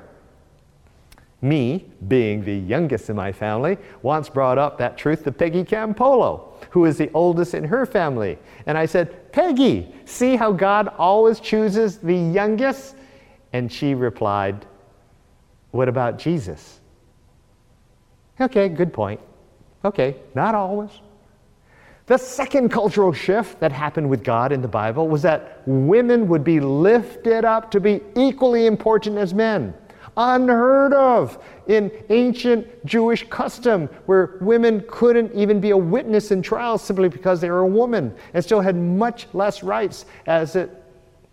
Me, 1.44 1.86
being 2.08 2.46
the 2.46 2.56
youngest 2.56 3.10
in 3.10 3.16
my 3.16 3.32
family, 3.32 3.78
once 4.04 4.30
brought 4.30 4.60
up 4.60 4.78
that 4.78 4.96
truth 4.96 5.24
to 5.24 5.32
Peggy 5.32 5.64
Campolo, 5.64 6.54
who 6.70 6.86
is 6.86 6.98
the 6.98 7.10
oldest 7.14 7.56
in 7.56 7.64
her 7.64 7.86
family. 7.86 8.38
And 8.68 8.78
I 8.78 8.86
said, 8.86 9.32
Peggy, 9.32 9.92
see 10.06 10.36
how 10.36 10.52
God 10.52 10.90
always 11.00 11.40
chooses 11.40 11.98
the 11.98 12.16
youngest? 12.16 12.96
And 13.54 13.72
she 13.72 13.96
replied, 13.96 14.68
What 15.72 15.90
about 15.90 16.20
Jesus? 16.20 16.80
Okay, 18.40 18.70
good 18.70 18.94
point. 18.94 19.20
Okay, 19.84 20.18
not 20.36 20.54
always. 20.54 20.92
The 22.08 22.18
second 22.18 22.70
cultural 22.70 23.14
shift 23.14 23.60
that 23.60 23.72
happened 23.72 24.10
with 24.10 24.24
God 24.24 24.52
in 24.52 24.62
the 24.62 24.68
Bible 24.68 25.08
was 25.08 25.22
that 25.22 25.62
women 25.66 26.28
would 26.28 26.44
be 26.44 26.60
lifted 26.60 27.46
up 27.46 27.72
to 27.72 27.80
be 27.80 28.02
equally 28.16 28.66
important 28.66 29.18
as 29.18 29.34
men. 29.34 29.74
Unheard 30.18 30.94
of 30.94 31.42
in 31.68 31.90
ancient 32.10 32.86
Jewish 32.86 33.28
custom, 33.30 33.88
where 34.08 34.38
women 34.42 34.84
couldn't 34.90 35.34
even 35.34 35.62
be 35.62 35.70
a 35.70 35.78
witness 35.78 36.32
in 36.32 36.42
trials 36.42 36.84
simply 36.84 37.08
because 37.08 37.40
they 37.40 37.50
were 37.50 37.60
a 37.60 37.68
woman 37.68 38.14
and 38.34 38.44
still 38.44 38.60
had 38.60 38.76
much 38.76 39.28
less 39.34 39.64
rights 39.64 40.06
as 40.26 40.58
it 40.58 40.70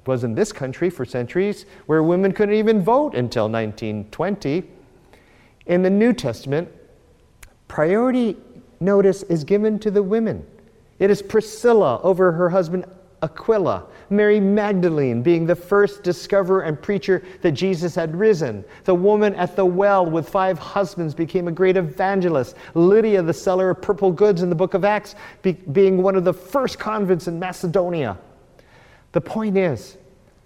was 0.06 0.22
in 0.22 0.34
this 0.34 0.52
country 0.52 0.90
for 0.90 1.04
centuries, 1.04 1.66
where 1.86 2.02
women 2.02 2.30
couldn't 2.30 2.54
even 2.54 2.80
vote 2.82 3.14
until 3.14 3.48
1920. 3.48 4.62
In 5.66 5.82
the 5.82 5.90
New 5.90 6.12
Testament, 6.12 6.68
priority 7.66 8.36
notice 8.80 9.24
is 9.24 9.42
given 9.42 9.78
to 9.80 9.90
the 9.90 10.02
women. 10.02 10.46
It 10.98 11.10
is 11.10 11.22
Priscilla 11.22 12.00
over 12.02 12.32
her 12.32 12.50
husband 12.50 12.84
Aquila, 13.22 13.84
Mary 14.10 14.38
Magdalene 14.38 15.22
being 15.22 15.44
the 15.44 15.56
first 15.56 16.02
discoverer 16.02 16.62
and 16.62 16.80
preacher 16.80 17.22
that 17.42 17.52
Jesus 17.52 17.94
had 17.94 18.14
risen. 18.14 18.64
The 18.84 18.94
woman 18.94 19.34
at 19.34 19.56
the 19.56 19.64
well 19.64 20.06
with 20.06 20.28
five 20.28 20.58
husbands 20.58 21.14
became 21.14 21.48
a 21.48 21.52
great 21.52 21.76
evangelist. 21.76 22.54
Lydia, 22.74 23.22
the 23.22 23.32
seller 23.32 23.70
of 23.70 23.82
purple 23.82 24.12
goods 24.12 24.42
in 24.42 24.48
the 24.48 24.54
book 24.54 24.74
of 24.74 24.84
Acts, 24.84 25.14
be, 25.42 25.52
being 25.52 26.02
one 26.02 26.14
of 26.14 26.24
the 26.24 26.32
first 26.32 26.78
converts 26.78 27.26
in 27.26 27.38
Macedonia. 27.38 28.16
The 29.12 29.20
point 29.20 29.56
is, 29.56 29.96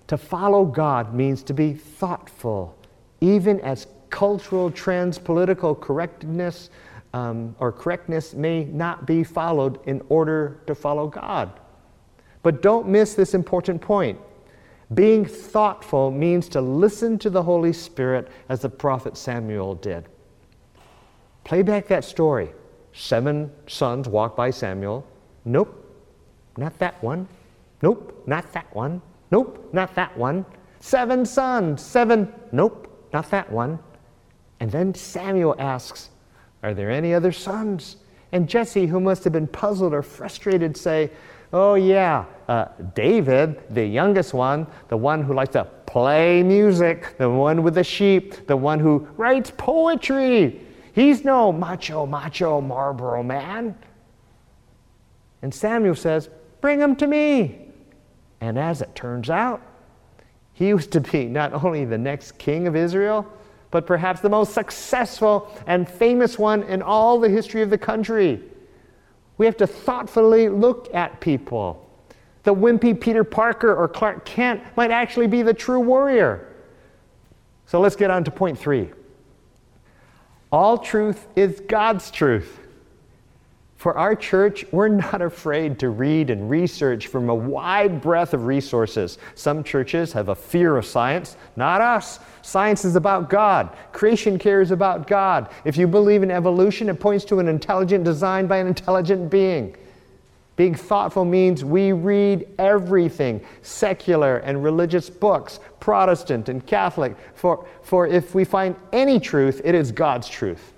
to 0.07 0.17
follow 0.17 0.65
God 0.65 1.15
means 1.15 1.43
to 1.45 1.55
be 1.55 1.75
thoughtful, 1.75 2.77
even 3.21 3.61
as 3.61 3.87
cultural 4.11 4.71
trends, 4.71 5.19
political 5.19 5.75
correctness, 5.75 6.71
um, 7.13 7.55
or 7.59 7.73
correctness 7.73 8.35
may 8.35 8.65
not 8.65 9.07
be 9.07 9.23
followed 9.23 9.79
in 9.87 10.03
order 10.09 10.61
to 10.67 10.75
follow 10.75 11.07
God. 11.07 11.61
But 12.43 12.63
don't 12.63 12.89
miss 12.89 13.15
this 13.15 13.35
important 13.35 13.81
point. 13.81 14.19
Being 14.95 15.25
thoughtful 15.25 16.11
means 16.11 16.49
to 16.51 16.61
listen 16.61 17.19
to 17.21 17.31
the 17.31 17.43
Holy 17.43 17.73
Spirit 17.73 18.29
as 18.49 18.61
the 18.61 18.69
prophet 18.69 19.17
Samuel 19.17 19.75
did. 19.77 20.07
Play 21.45 21.63
back 21.63 21.89
that 21.89 22.05
story. 22.05 22.53
Seven 22.93 23.51
sons 23.67 24.09
walk 24.09 24.37
by 24.37 24.51
Samuel. 24.51 25.07
Nope, 25.45 25.79
not 26.57 26.79
that 26.79 27.03
one. 27.03 27.27
Nope, 27.81 28.23
not 28.27 28.53
that 28.53 28.75
one. 28.75 29.01
Nope, 29.31 29.71
not 29.73 29.95
that 29.95 30.17
one. 30.17 30.45
Seven 30.81 31.25
sons, 31.25 31.81
seven. 31.83 32.33
Nope, 32.53 33.09
not 33.13 33.31
that 33.31 33.51
one. 33.51 33.79
And 34.61 34.71
then 34.71 34.95
Samuel 34.95 35.57
asks, 35.59 36.11
are 36.63 36.75
there 36.75 36.91
any 36.91 37.15
other 37.15 37.33
sons? 37.33 37.97
And 38.33 38.49
Jesse, 38.49 38.87
who 38.87 39.01
must 39.01 39.25
have 39.25 39.33
been 39.33 39.47
puzzled 39.47 39.93
or 39.93 40.03
frustrated, 40.03 40.77
say, 40.77 41.11
Oh, 41.55 41.75
yeah, 41.75 42.25
uh, 42.49 42.67
David, 42.95 43.61
the 43.69 43.85
youngest 43.85 44.33
one, 44.33 44.67
the 44.89 44.97
one 44.97 45.23
who 45.23 45.35
likes 45.35 45.53
to 45.53 45.65
play 45.85 46.43
music, 46.43 47.19
the 47.19 47.29
one 47.29 47.63
with 47.63 47.75
the 47.75 47.85
sheep, 47.85 48.47
the 48.47 48.57
one 48.57 48.81
who 48.81 49.07
writes 49.19 49.53
poetry. 49.59 50.63
He's 50.95 51.25
no 51.25 51.53
macho, 51.53 52.07
macho 52.07 52.63
Marlboro 52.63 53.23
man. 53.23 53.77
And 55.43 55.53
Samuel 55.53 55.95
says, 55.95 56.31
Bring 56.63 56.81
him 56.81 56.97
to 56.97 57.07
me. 57.07 57.69
And 58.41 58.59
as 58.59 58.81
it 58.81 58.95
turns 58.95 59.29
out, 59.29 59.61
he 60.55 60.73
was 60.73 60.87
to 60.89 61.01
be 61.01 61.27
not 61.27 61.53
only 61.65 61.85
the 61.85 61.99
next 61.99 62.39
king 62.39 62.67
of 62.67 62.77
Israel, 62.77 63.27
but 63.73 63.87
perhaps 63.87 64.21
the 64.21 64.29
most 64.29 64.55
successful 64.55 65.51
and 65.67 65.89
famous 65.89 66.39
one 66.39 66.63
in 66.65 66.81
all 66.81 67.19
the 67.19 67.29
history 67.29 67.63
of 67.63 67.71
the 67.71 67.79
country. 67.79 68.41
We 69.39 69.47
have 69.47 69.57
to 69.57 69.67
thoughtfully 69.67 70.49
look 70.49 70.95
at 70.95 71.21
people. 71.21 71.91
The 72.45 72.55
wimpy 72.55 72.99
Peter 73.01 73.25
Parker 73.25 73.75
or 73.75 73.89
Clark 73.89 74.25
Kent 74.25 74.63
might 74.77 74.91
actually 74.91 75.27
be 75.27 75.43
the 75.43 75.55
true 75.55 75.81
warrior. 75.81 76.55
So 77.67 77.81
let's 77.81 77.97
get 77.97 78.11
on 78.11 78.25
to 78.25 78.31
point 78.31 78.59
three. 78.59 78.91
All 80.53 80.77
truth 80.77 81.27
is 81.35 81.61
God's 81.67 82.11
truth. 82.11 82.59
For 83.83 83.99
our 83.99 84.15
church, 84.15 84.65
we're 84.71 84.87
not 84.87 85.21
afraid 85.23 85.81
to 85.81 85.89
read 85.89 86.31
and 86.31 86.49
research 86.49 87.09
from 87.09 87.29
a 87.29 87.35
wide 87.35 88.01
breadth 88.01 88.33
of 88.33 88.47
resources. 88.47 89.19
Some 89.35 89.65
churches 89.65 90.13
have 90.13 90.29
a 90.29 90.37
fear 90.37 90.77
of 90.77 90.87
science, 90.87 91.37
not 91.57 91.81
us. 91.81 92.21
Science 92.43 92.85
is 92.85 92.95
about 92.95 93.29
God. 93.29 93.77
Creation 93.91 94.39
care 94.39 94.61
is 94.61 94.71
about 94.71 95.09
God. 95.09 95.49
If 95.65 95.77
you 95.77 95.89
believe 95.89 96.23
in 96.23 96.31
evolution, 96.31 96.91
it 96.91 97.01
points 97.01 97.25
to 97.25 97.41
an 97.41 97.49
intelligent 97.49 98.05
design 98.05 98.47
by 98.47 98.59
an 98.59 98.69
intelligent 98.69 99.31
being. 99.31 99.75
Being 100.55 100.77
thoughtful 100.77 101.25
means 101.25 101.65
we 101.65 101.91
read 101.91 102.47
everything 102.61 103.45
secular 103.63 104.37
and 104.37 104.63
religious 104.63 105.11
books, 105.11 105.59
Protestant 105.81 106.49
and 106.49 106.65
Catholic. 106.65 107.17
For, 107.35 107.67
for 107.83 108.07
if 108.07 108.33
we 108.33 108.45
find 108.45 108.77
any 108.93 109.19
truth, 109.19 109.61
it 109.65 109.75
is 109.75 109.91
God's 109.91 110.29
truth. 110.29 110.73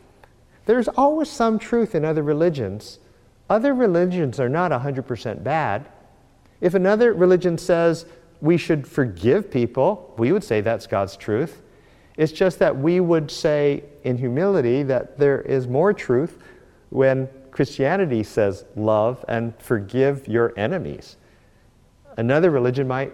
There's 0.66 0.88
always 0.88 1.29
some 1.29 1.59
truth 1.59 1.94
in 1.94 2.05
other 2.05 2.22
religions. 2.22 2.98
Other 3.50 3.74
religions 3.74 4.40
are 4.40 4.48
not 4.48 4.70
100% 4.70 5.42
bad. 5.42 5.88
If 6.61 6.74
another 6.74 7.12
religion 7.12 7.59
says 7.59 8.07
we 8.40 8.57
should 8.57 8.87
forgive 8.87 9.50
people, 9.50 10.14
we 10.16 10.33
would 10.33 10.44
say 10.44 10.61
that's 10.61 10.87
God's 10.87 11.16
truth. 11.16 11.61
It's 12.16 12.33
just 12.33 12.59
that 12.61 12.77
we 12.77 13.00
would 13.00 13.31
say 13.31 13.85
in 14.05 14.16
humility 14.16 14.83
that 14.85 15.18
there 15.18 15.40
is 15.42 15.66
more 15.66 15.92
truth 15.92 16.38
when 16.90 17.29
Christianity 17.50 18.22
says 18.22 18.64
love 18.77 19.24
and 19.29 19.55
forgive 19.61 20.27
your 20.29 20.53
enemies. 20.57 21.16
Another 22.16 22.50
religion 22.50 22.87
might 22.87 23.12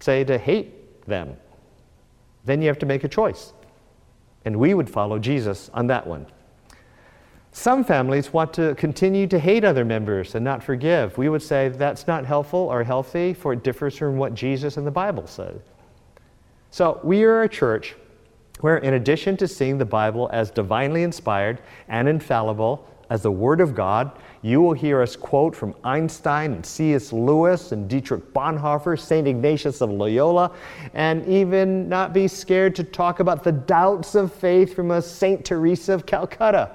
say 0.00 0.24
to 0.24 0.36
hate 0.36 1.06
them. 1.06 1.36
Then 2.44 2.60
you 2.60 2.68
have 2.68 2.78
to 2.80 2.86
make 2.86 3.04
a 3.04 3.08
choice. 3.08 3.52
And 4.44 4.56
we 4.56 4.74
would 4.74 4.90
follow 4.90 5.18
Jesus 5.18 5.70
on 5.72 5.86
that 5.86 6.06
one. 6.06 6.26
Some 7.56 7.84
families 7.84 8.32
want 8.32 8.52
to 8.54 8.74
continue 8.74 9.28
to 9.28 9.38
hate 9.38 9.62
other 9.62 9.84
members 9.84 10.34
and 10.34 10.44
not 10.44 10.60
forgive. 10.60 11.16
We 11.16 11.28
would 11.28 11.40
say 11.40 11.68
that's 11.68 12.08
not 12.08 12.26
helpful 12.26 12.58
or 12.58 12.82
healthy, 12.82 13.32
for 13.32 13.52
it 13.52 13.62
differs 13.62 13.96
from 13.96 14.16
what 14.16 14.34
Jesus 14.34 14.76
and 14.76 14.84
the 14.84 14.90
Bible 14.90 15.28
said. 15.28 15.62
So, 16.72 16.98
we 17.04 17.22
are 17.22 17.44
a 17.44 17.48
church 17.48 17.94
where, 18.58 18.78
in 18.78 18.94
addition 18.94 19.36
to 19.36 19.46
seeing 19.46 19.78
the 19.78 19.84
Bible 19.84 20.28
as 20.32 20.50
divinely 20.50 21.04
inspired 21.04 21.60
and 21.86 22.08
infallible, 22.08 22.88
as 23.08 23.22
the 23.22 23.30
Word 23.30 23.60
of 23.60 23.72
God, 23.72 24.18
you 24.42 24.60
will 24.60 24.72
hear 24.72 25.00
us 25.00 25.14
quote 25.14 25.54
from 25.54 25.76
Einstein 25.84 26.54
and 26.54 26.66
C.S. 26.66 27.12
Lewis 27.12 27.70
and 27.70 27.88
Dietrich 27.88 28.34
Bonhoeffer, 28.34 28.98
St. 28.98 29.28
Ignatius 29.28 29.80
of 29.80 29.90
Loyola, 29.90 30.50
and 30.92 31.24
even 31.28 31.88
not 31.88 32.12
be 32.12 32.26
scared 32.26 32.74
to 32.74 32.82
talk 32.82 33.20
about 33.20 33.44
the 33.44 33.52
doubts 33.52 34.16
of 34.16 34.34
faith 34.34 34.74
from 34.74 34.90
a 34.90 35.00
St. 35.00 35.44
Teresa 35.44 35.92
of 35.92 36.04
Calcutta. 36.04 36.72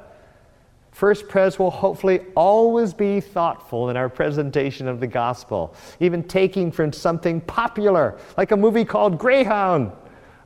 First 0.99 1.29
Pres 1.29 1.57
will 1.57 1.71
hopefully 1.71 2.19
always 2.35 2.93
be 2.93 3.21
thoughtful 3.21 3.89
in 3.89 3.95
our 3.95 4.09
presentation 4.09 4.85
of 4.85 4.99
the 4.99 5.07
gospel, 5.07 5.73
even 6.01 6.21
taking 6.21 6.73
from 6.73 6.91
something 6.91 7.39
popular, 7.39 8.17
like 8.35 8.51
a 8.51 8.57
movie 8.57 8.83
called 8.83 9.17
Greyhound, 9.17 9.93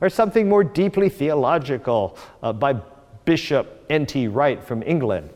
or 0.00 0.08
something 0.08 0.48
more 0.48 0.62
deeply 0.62 1.08
theological 1.08 2.16
uh, 2.40 2.52
by 2.52 2.74
Bishop 3.24 3.84
N.T. 3.90 4.28
Wright 4.28 4.62
from 4.62 4.84
England. 4.84 5.28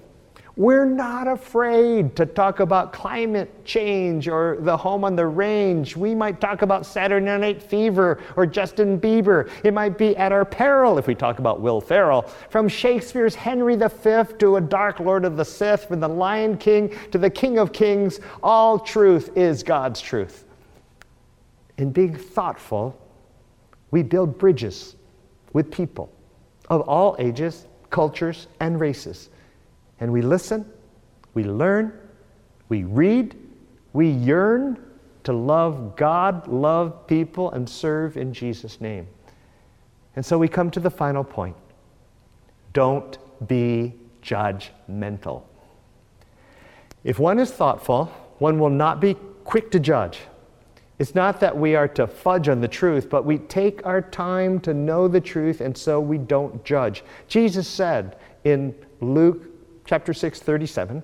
We're 0.58 0.86
not 0.86 1.28
afraid 1.28 2.16
to 2.16 2.26
talk 2.26 2.58
about 2.58 2.92
climate 2.92 3.64
change 3.64 4.26
or 4.26 4.56
the 4.58 4.76
home 4.76 5.04
on 5.04 5.14
the 5.14 5.24
range. 5.24 5.96
We 5.96 6.16
might 6.16 6.40
talk 6.40 6.62
about 6.62 6.84
Saturday 6.84 7.24
Night 7.24 7.62
Fever 7.62 8.20
or 8.34 8.44
Justin 8.44 9.00
Bieber. 9.00 9.48
It 9.62 9.72
might 9.72 9.96
be 9.96 10.16
at 10.16 10.32
our 10.32 10.44
peril 10.44 10.98
if 10.98 11.06
we 11.06 11.14
talk 11.14 11.38
about 11.38 11.60
Will 11.60 11.80
Ferrell. 11.80 12.22
From 12.50 12.66
Shakespeare's 12.66 13.36
Henry 13.36 13.76
V 13.76 14.24
to 14.40 14.56
a 14.56 14.60
Dark 14.60 14.98
Lord 14.98 15.24
of 15.24 15.36
the 15.36 15.44
Sith, 15.44 15.84
from 15.84 16.00
the 16.00 16.08
Lion 16.08 16.58
King 16.58 16.92
to 17.12 17.18
the 17.18 17.30
King 17.30 17.60
of 17.60 17.72
Kings, 17.72 18.18
all 18.42 18.80
truth 18.80 19.30
is 19.36 19.62
God's 19.62 20.00
truth. 20.00 20.44
In 21.76 21.92
being 21.92 22.16
thoughtful, 22.16 23.00
we 23.92 24.02
build 24.02 24.36
bridges 24.38 24.96
with 25.52 25.70
people 25.70 26.12
of 26.68 26.80
all 26.80 27.14
ages, 27.20 27.68
cultures, 27.90 28.48
and 28.58 28.80
races 28.80 29.30
and 30.00 30.12
we 30.12 30.22
listen, 30.22 30.70
we 31.34 31.44
learn, 31.44 31.92
we 32.68 32.84
read, 32.84 33.36
we 33.92 34.08
yearn 34.08 34.78
to 35.24 35.32
love 35.32 35.96
God, 35.96 36.46
love 36.48 37.06
people, 37.06 37.50
and 37.50 37.68
serve 37.68 38.16
in 38.16 38.32
Jesus' 38.32 38.80
name. 38.80 39.06
And 40.16 40.24
so 40.24 40.38
we 40.38 40.48
come 40.48 40.70
to 40.72 40.80
the 40.80 40.90
final 40.90 41.24
point 41.24 41.56
don't 42.72 43.18
be 43.46 43.94
judgmental. 44.22 45.42
If 47.04 47.18
one 47.18 47.38
is 47.38 47.50
thoughtful, 47.50 48.06
one 48.38 48.58
will 48.58 48.70
not 48.70 49.00
be 49.00 49.16
quick 49.44 49.70
to 49.72 49.80
judge. 49.80 50.20
It's 50.98 51.14
not 51.14 51.40
that 51.40 51.56
we 51.56 51.76
are 51.76 51.88
to 51.88 52.06
fudge 52.06 52.48
on 52.48 52.60
the 52.60 52.68
truth, 52.68 53.08
but 53.08 53.24
we 53.24 53.38
take 53.38 53.86
our 53.86 54.02
time 54.02 54.58
to 54.60 54.74
know 54.74 55.08
the 55.08 55.20
truth, 55.20 55.60
and 55.60 55.76
so 55.76 56.00
we 56.00 56.18
don't 56.18 56.64
judge. 56.64 57.04
Jesus 57.28 57.68
said 57.68 58.16
in 58.44 58.74
Luke 59.00 59.57
chapter 59.88 60.12
6, 60.12 60.40
37. 60.40 61.02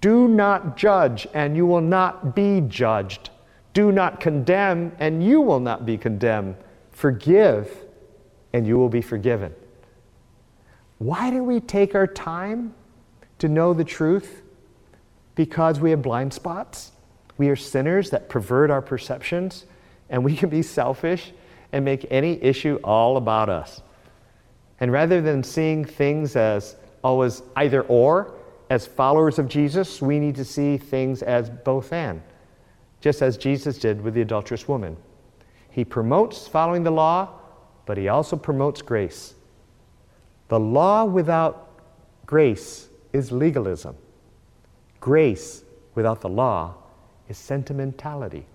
Do 0.00 0.26
not 0.26 0.78
judge, 0.78 1.28
and 1.34 1.54
you 1.54 1.66
will 1.66 1.82
not 1.82 2.34
be 2.34 2.62
judged. 2.62 3.28
Do 3.74 3.92
not 3.92 4.18
condemn, 4.18 4.92
and 4.98 5.22
you 5.22 5.42
will 5.42 5.60
not 5.60 5.84
be 5.84 5.98
condemned. 5.98 6.56
Forgive, 6.90 7.70
and 8.54 8.66
you 8.66 8.78
will 8.78 8.88
be 8.88 9.02
forgiven. 9.02 9.54
Why 10.98 11.30
do 11.30 11.44
we 11.44 11.60
take 11.60 11.94
our 11.94 12.06
time 12.06 12.72
to 13.38 13.48
know 13.48 13.74
the 13.74 13.84
truth? 13.84 14.40
Because 15.34 15.78
we 15.78 15.90
have 15.90 16.00
blind 16.00 16.32
spots. 16.32 16.92
We 17.36 17.50
are 17.50 17.56
sinners 17.56 18.08
that 18.10 18.30
pervert 18.30 18.70
our 18.70 18.82
perceptions, 18.82 19.66
and 20.08 20.24
we 20.24 20.34
can 20.34 20.48
be 20.48 20.62
selfish 20.62 21.32
and 21.72 21.84
make 21.84 22.06
any 22.10 22.42
issue 22.42 22.78
all 22.82 23.18
about 23.18 23.50
us. 23.50 23.82
And 24.80 24.90
rather 24.90 25.20
than 25.20 25.42
seeing 25.42 25.84
things 25.84 26.36
as 26.36 26.76
always 27.02 27.42
either 27.56 27.82
or. 27.82 28.34
As 28.70 28.86
followers 28.86 29.38
of 29.38 29.48
Jesus, 29.48 30.00
we 30.00 30.18
need 30.18 30.34
to 30.36 30.44
see 30.44 30.78
things 30.78 31.22
as 31.22 31.50
both 31.50 31.92
and, 31.92 32.22
just 33.00 33.20
as 33.20 33.36
Jesus 33.36 33.78
did 33.78 34.00
with 34.00 34.14
the 34.14 34.22
adulterous 34.22 34.66
woman. 34.66 34.96
He 35.70 35.84
promotes 35.84 36.48
following 36.48 36.82
the 36.82 36.90
law, 36.90 37.28
but 37.84 37.98
he 37.98 38.08
also 38.08 38.36
promotes 38.36 38.80
grace. 38.80 39.34
The 40.48 40.60
law 40.60 41.04
without 41.04 41.68
grace 42.26 42.88
is 43.12 43.32
legalism. 43.32 43.96
Grace 45.00 45.64
without 45.94 46.20
the 46.20 46.28
law 46.28 46.74
is 47.28 47.36
sentimentality. 47.36 48.46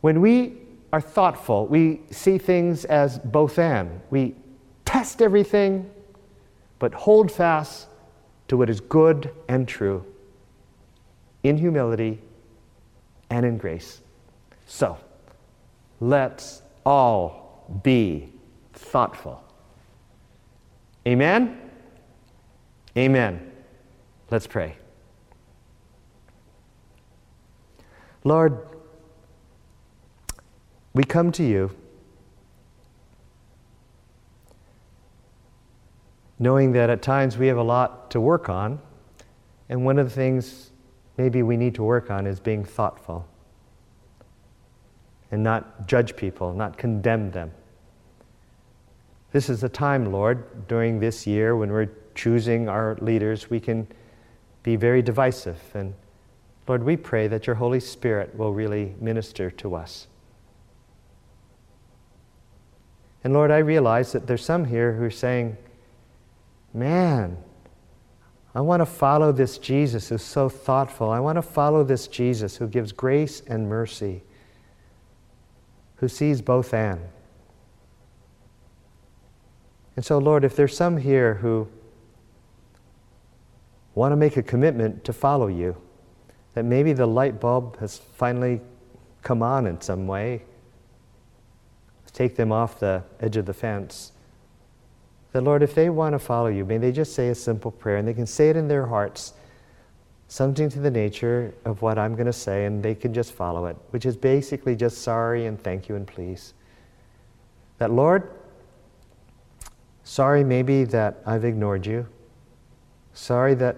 When 0.00 0.20
we 0.20 0.58
are 0.92 1.00
thoughtful, 1.00 1.66
we 1.66 2.00
see 2.10 2.38
things 2.38 2.84
as 2.84 3.18
both 3.18 3.58
and. 3.58 4.00
We 4.10 4.34
test 4.84 5.22
everything 5.22 5.90
but 6.82 6.92
hold 6.94 7.30
fast 7.30 7.86
to 8.48 8.56
what 8.56 8.68
is 8.68 8.80
good 8.80 9.32
and 9.46 9.68
true 9.68 10.04
in 11.44 11.56
humility 11.56 12.20
and 13.30 13.46
in 13.46 13.56
grace. 13.56 14.00
So, 14.66 14.98
let's 16.00 16.60
all 16.84 17.70
be 17.84 18.32
thoughtful. 18.72 19.44
Amen? 21.06 21.70
Amen. 22.98 23.52
Let's 24.28 24.48
pray. 24.48 24.74
Lord, 28.24 28.58
we 30.94 31.04
come 31.04 31.30
to 31.30 31.44
you 31.44 31.70
knowing 36.42 36.72
that 36.72 36.90
at 36.90 37.00
times 37.00 37.38
we 37.38 37.46
have 37.46 37.56
a 37.56 37.62
lot 37.62 38.10
to 38.10 38.20
work 38.20 38.48
on. 38.48 38.80
And 39.68 39.84
one 39.84 39.96
of 39.96 40.08
the 40.08 40.14
things 40.14 40.72
maybe 41.16 41.40
we 41.40 41.56
need 41.56 41.76
to 41.76 41.84
work 41.84 42.10
on 42.10 42.26
is 42.26 42.40
being 42.40 42.64
thoughtful 42.64 43.28
and 45.30 45.40
not 45.40 45.86
judge 45.86 46.16
people, 46.16 46.52
not 46.52 46.76
condemn 46.76 47.30
them. 47.30 47.52
This 49.30 49.48
is 49.48 49.62
a 49.62 49.68
time, 49.68 50.10
Lord, 50.10 50.66
during 50.66 50.98
this 50.98 51.28
year 51.28 51.54
when 51.56 51.70
we're 51.70 51.90
choosing 52.16 52.68
our 52.68 52.98
leaders, 53.00 53.48
we 53.48 53.60
can 53.60 53.86
be 54.64 54.74
very 54.74 55.00
divisive. 55.00 55.60
And 55.74 55.94
Lord, 56.66 56.82
we 56.82 56.96
pray 56.96 57.28
that 57.28 57.46
your 57.46 57.54
Holy 57.54 57.80
Spirit 57.80 58.36
will 58.36 58.52
really 58.52 58.96
minister 59.00 59.48
to 59.52 59.76
us. 59.76 60.08
And 63.22 63.32
Lord, 63.32 63.52
I 63.52 63.58
realize 63.58 64.10
that 64.10 64.26
there's 64.26 64.44
some 64.44 64.64
here 64.64 64.94
who 64.94 65.04
are 65.04 65.10
saying, 65.10 65.56
man, 66.72 67.36
I 68.54 68.60
want 68.60 68.80
to 68.80 68.86
follow 68.86 69.32
this 69.32 69.58
Jesus 69.58 70.08
who's 70.08 70.22
so 70.22 70.48
thoughtful. 70.48 71.10
I 71.10 71.20
want 71.20 71.36
to 71.36 71.42
follow 71.42 71.84
this 71.84 72.06
Jesus 72.06 72.56
who 72.56 72.66
gives 72.66 72.92
grace 72.92 73.42
and 73.46 73.68
mercy, 73.68 74.22
who 75.96 76.08
sees 76.08 76.42
both 76.42 76.74
and. 76.74 77.00
And 79.96 80.04
so, 80.04 80.18
Lord, 80.18 80.44
if 80.44 80.56
there's 80.56 80.76
some 80.76 80.96
here 80.96 81.34
who 81.34 81.68
want 83.94 84.12
to 84.12 84.16
make 84.16 84.36
a 84.36 84.42
commitment 84.42 85.04
to 85.04 85.12
follow 85.12 85.48
you, 85.48 85.76
that 86.54 86.64
maybe 86.64 86.92
the 86.92 87.06
light 87.06 87.40
bulb 87.40 87.78
has 87.78 87.98
finally 87.98 88.60
come 89.22 89.42
on 89.42 89.66
in 89.66 89.80
some 89.80 90.06
way, 90.06 90.42
take 92.12 92.36
them 92.36 92.52
off 92.52 92.78
the 92.78 93.02
edge 93.20 93.36
of 93.36 93.46
the 93.46 93.54
fence 93.54 94.12
that, 95.32 95.42
Lord, 95.42 95.62
if 95.62 95.74
they 95.74 95.88
want 95.90 96.12
to 96.12 96.18
follow 96.18 96.48
you, 96.48 96.64
may 96.64 96.78
they 96.78 96.92
just 96.92 97.14
say 97.14 97.28
a 97.28 97.34
simple 97.34 97.70
prayer 97.70 97.96
and 97.96 98.06
they 98.06 98.14
can 98.14 98.26
say 98.26 98.50
it 98.50 98.56
in 98.56 98.68
their 98.68 98.86
hearts, 98.86 99.32
something 100.28 100.68
to 100.70 100.78
the 100.78 100.90
nature 100.90 101.54
of 101.64 101.82
what 101.82 101.98
I'm 101.98 102.14
going 102.14 102.26
to 102.26 102.32
say, 102.32 102.66
and 102.66 102.82
they 102.82 102.94
can 102.94 103.14
just 103.14 103.32
follow 103.32 103.66
it, 103.66 103.76
which 103.90 104.04
is 104.04 104.16
basically 104.16 104.76
just 104.76 104.98
sorry 104.98 105.46
and 105.46 105.62
thank 105.62 105.88
you 105.88 105.96
and 105.96 106.06
please. 106.06 106.54
That, 107.78 107.90
Lord, 107.90 108.30
sorry 110.04 110.44
maybe 110.44 110.84
that 110.84 111.22
I've 111.26 111.44
ignored 111.44 111.86
you. 111.86 112.06
Sorry 113.14 113.54
that 113.54 113.76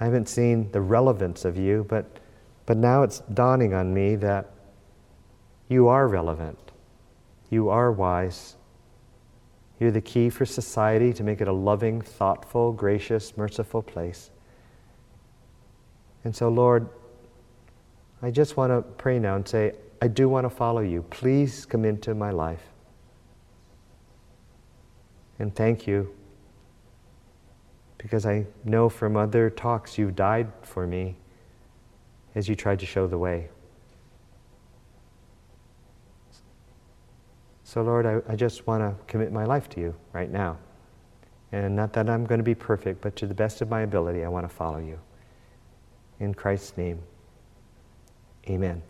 I 0.00 0.04
haven't 0.04 0.28
seen 0.28 0.70
the 0.72 0.80
relevance 0.80 1.44
of 1.44 1.58
you, 1.58 1.84
but, 1.88 2.18
but 2.64 2.78
now 2.78 3.02
it's 3.02 3.20
dawning 3.34 3.74
on 3.74 3.92
me 3.92 4.16
that 4.16 4.50
you 5.68 5.88
are 5.88 6.08
relevant. 6.08 6.58
You 7.50 7.68
are 7.68 7.92
wise. 7.92 8.56
You're 9.80 9.90
the 9.90 10.00
key 10.02 10.28
for 10.28 10.44
society 10.44 11.12
to 11.14 11.24
make 11.24 11.40
it 11.40 11.48
a 11.48 11.52
loving, 11.52 12.02
thoughtful, 12.02 12.72
gracious, 12.72 13.36
merciful 13.36 13.82
place. 13.82 14.30
And 16.22 16.36
so, 16.36 16.50
Lord, 16.50 16.88
I 18.22 18.30
just 18.30 18.58
want 18.58 18.70
to 18.70 18.82
pray 18.82 19.18
now 19.18 19.36
and 19.36 19.48
say, 19.48 19.72
I 20.02 20.08
do 20.08 20.28
want 20.28 20.44
to 20.44 20.50
follow 20.50 20.82
you. 20.82 21.02
Please 21.08 21.64
come 21.64 21.86
into 21.86 22.14
my 22.14 22.30
life. 22.30 22.62
And 25.38 25.54
thank 25.54 25.86
you 25.86 26.14
because 27.96 28.26
I 28.26 28.46
know 28.64 28.90
from 28.90 29.16
other 29.16 29.48
talks 29.48 29.96
you've 29.96 30.16
died 30.16 30.52
for 30.62 30.86
me 30.86 31.16
as 32.34 32.48
you 32.48 32.54
tried 32.54 32.80
to 32.80 32.86
show 32.86 33.06
the 33.06 33.18
way. 33.18 33.48
So, 37.70 37.82
Lord, 37.82 38.04
I, 38.04 38.20
I 38.28 38.34
just 38.34 38.66
want 38.66 38.82
to 38.82 38.96
commit 39.06 39.30
my 39.30 39.44
life 39.44 39.68
to 39.68 39.80
you 39.80 39.94
right 40.12 40.28
now. 40.28 40.58
And 41.52 41.76
not 41.76 41.92
that 41.92 42.10
I'm 42.10 42.26
going 42.26 42.40
to 42.40 42.44
be 42.44 42.56
perfect, 42.56 43.00
but 43.00 43.14
to 43.14 43.28
the 43.28 43.34
best 43.34 43.60
of 43.60 43.70
my 43.70 43.82
ability, 43.82 44.24
I 44.24 44.28
want 44.28 44.44
to 44.44 44.52
follow 44.52 44.78
you. 44.78 44.98
In 46.18 46.34
Christ's 46.34 46.76
name, 46.76 46.98
amen. 48.48 48.82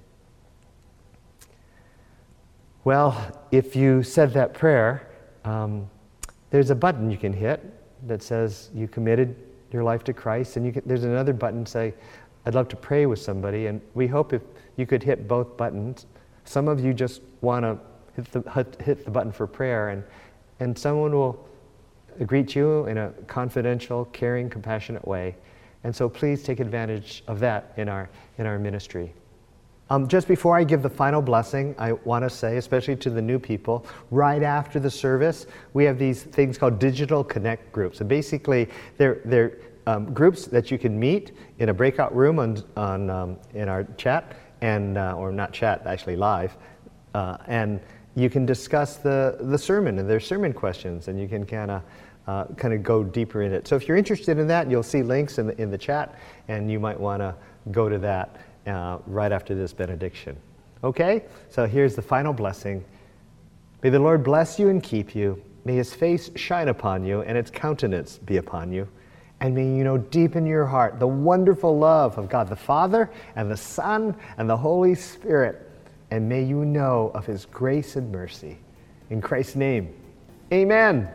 Well, 2.84 3.38
if 3.50 3.76
you 3.76 4.02
said 4.02 4.32
that 4.32 4.54
prayer, 4.54 5.06
um, 5.44 5.90
there's 6.48 6.70
a 6.70 6.74
button 6.74 7.10
you 7.10 7.18
can 7.18 7.34
hit 7.34 7.62
that 8.08 8.22
says 8.22 8.70
you 8.74 8.88
committed 8.88 9.36
your 9.70 9.82
life 9.82 10.04
to 10.04 10.14
Christ, 10.14 10.56
and 10.56 10.72
can, 10.72 10.82
there's 10.86 11.04
another 11.04 11.34
button 11.34 11.66
say, 11.66 11.92
I'd 12.46 12.54
love 12.54 12.68
to 12.68 12.76
pray 12.76 13.04
with 13.04 13.18
somebody, 13.18 13.66
and 13.66 13.82
we 13.92 14.06
hope 14.06 14.32
if 14.32 14.40
you 14.78 14.86
could 14.86 15.02
hit 15.02 15.28
both 15.28 15.58
buttons. 15.58 16.06
Some 16.46 16.66
of 16.66 16.82
you 16.82 16.94
just 16.94 17.20
want 17.42 17.64
to 17.64 17.78
hit 18.16 18.32
the, 18.32 18.66
hit 18.84 19.04
the 19.04 19.10
button 19.10 19.32
for 19.32 19.46
prayer, 19.46 19.90
and, 19.90 20.04
and 20.60 20.78
someone 20.78 21.12
will 21.12 21.48
greet 22.26 22.54
you 22.54 22.86
in 22.86 22.98
a 22.98 23.10
confidential, 23.26 24.04
caring, 24.06 24.50
compassionate 24.50 25.06
way. 25.06 25.36
And 25.84 25.94
so 25.94 26.08
please 26.08 26.42
take 26.42 26.60
advantage 26.60 27.24
of 27.26 27.40
that 27.40 27.72
in 27.76 27.88
our, 27.88 28.10
in 28.38 28.46
our 28.46 28.58
ministry. 28.58 29.14
Um, 29.88 30.06
just 30.06 30.28
before 30.28 30.56
I 30.56 30.62
give 30.62 30.82
the 30.82 30.90
final 30.90 31.20
blessing, 31.20 31.74
I 31.76 31.92
want 31.92 32.22
to 32.22 32.30
say, 32.30 32.58
especially 32.58 32.94
to 32.96 33.10
the 33.10 33.22
new 33.22 33.40
people, 33.40 33.86
right 34.12 34.42
after 34.42 34.78
the 34.78 34.90
service, 34.90 35.46
we 35.72 35.84
have 35.84 35.98
these 35.98 36.22
things 36.22 36.56
called 36.56 36.78
digital 36.78 37.24
connect 37.24 37.72
groups. 37.72 38.00
And 38.00 38.08
basically, 38.08 38.68
they're, 38.98 39.20
they're 39.24 39.58
um, 39.86 40.12
groups 40.14 40.46
that 40.46 40.70
you 40.70 40.78
can 40.78 40.98
meet 40.98 41.32
in 41.58 41.70
a 41.70 41.74
breakout 41.74 42.14
room 42.14 42.38
on, 42.38 42.62
on, 42.76 43.10
um, 43.10 43.38
in 43.54 43.68
our 43.68 43.84
chat, 43.96 44.36
and, 44.60 44.96
uh, 44.96 45.14
or 45.16 45.32
not 45.32 45.52
chat, 45.52 45.82
actually 45.86 46.16
live. 46.16 46.56
Uh, 47.14 47.38
and 47.48 47.80
you 48.14 48.28
can 48.28 48.44
discuss 48.44 48.96
the, 48.96 49.36
the 49.40 49.58
sermon 49.58 49.98
and 49.98 50.08
their 50.08 50.20
sermon 50.20 50.52
questions, 50.52 51.08
and 51.08 51.20
you 51.20 51.28
can 51.28 51.46
kind 51.46 51.70
of 51.70 51.82
uh, 52.26 52.44
kind 52.56 52.74
of 52.74 52.82
go 52.82 53.02
deeper 53.02 53.42
in 53.42 53.52
it. 53.52 53.66
So 53.66 53.76
if 53.76 53.88
you're 53.88 53.96
interested 53.96 54.38
in 54.38 54.46
that, 54.48 54.70
you'll 54.70 54.82
see 54.82 55.02
links 55.02 55.38
in 55.38 55.48
the, 55.48 55.60
in 55.60 55.70
the 55.70 55.78
chat, 55.78 56.18
and 56.48 56.70
you 56.70 56.78
might 56.78 56.98
want 56.98 57.20
to 57.20 57.34
go 57.70 57.88
to 57.88 57.98
that 57.98 58.36
uh, 58.66 58.98
right 59.06 59.32
after 59.32 59.54
this 59.54 59.72
benediction. 59.72 60.36
Okay? 60.84 61.24
So 61.48 61.66
here's 61.66 61.96
the 61.96 62.02
final 62.02 62.32
blessing. 62.32 62.84
May 63.82 63.90
the 63.90 63.98
Lord 63.98 64.22
bless 64.22 64.58
you 64.58 64.68
and 64.68 64.82
keep 64.82 65.14
you. 65.14 65.42
May 65.64 65.74
his 65.74 65.92
face 65.92 66.30
shine 66.36 66.68
upon 66.68 67.04
you 67.04 67.22
and 67.22 67.36
its 67.36 67.50
countenance 67.50 68.18
be 68.18 68.36
upon 68.36 68.72
you. 68.72 68.88
And 69.40 69.54
may 69.54 69.64
you 69.64 69.84
know 69.84 69.96
deep 69.96 70.36
in 70.36 70.44
your 70.44 70.66
heart 70.66 70.98
the 70.98 71.06
wonderful 71.06 71.78
love 71.78 72.18
of 72.18 72.28
God 72.28 72.48
the 72.48 72.56
Father 72.56 73.10
and 73.36 73.50
the 73.50 73.56
Son 73.56 74.14
and 74.36 74.48
the 74.48 74.56
Holy 74.56 74.94
Spirit. 74.94 75.69
And 76.10 76.28
may 76.28 76.42
you 76.42 76.64
know 76.64 77.10
of 77.14 77.26
his 77.26 77.46
grace 77.46 77.96
and 77.96 78.10
mercy. 78.10 78.58
In 79.10 79.20
Christ's 79.20 79.56
name, 79.56 79.94
amen. 80.52 81.08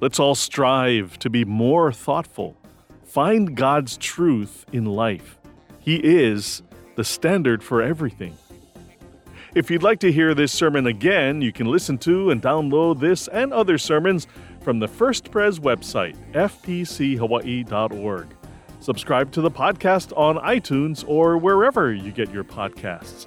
Let's 0.00 0.20
all 0.20 0.34
strive 0.34 1.18
to 1.20 1.30
be 1.30 1.44
more 1.44 1.92
thoughtful. 1.92 2.56
Find 3.04 3.56
God's 3.56 3.96
truth 3.96 4.64
in 4.72 4.84
life. 4.84 5.38
He 5.80 5.96
is 5.96 6.62
the 6.94 7.04
standard 7.04 7.62
for 7.62 7.80
everything. 7.82 8.36
If 9.54 9.70
you'd 9.70 9.82
like 9.82 9.98
to 10.00 10.12
hear 10.12 10.34
this 10.34 10.52
sermon 10.52 10.86
again, 10.86 11.40
you 11.40 11.52
can 11.52 11.66
listen 11.66 11.96
to 11.98 12.30
and 12.30 12.42
download 12.42 13.00
this 13.00 13.28
and 13.28 13.52
other 13.52 13.78
sermons 13.78 14.26
from 14.60 14.78
the 14.78 14.88
First 14.88 15.30
Pres 15.30 15.58
website, 15.58 16.16
fpchawaii.org. 16.32 18.26
Subscribe 18.80 19.32
to 19.32 19.40
the 19.40 19.50
podcast 19.50 20.16
on 20.16 20.36
iTunes 20.36 21.04
or 21.08 21.38
wherever 21.38 21.92
you 21.92 22.12
get 22.12 22.30
your 22.30 22.44
podcasts. 22.44 23.26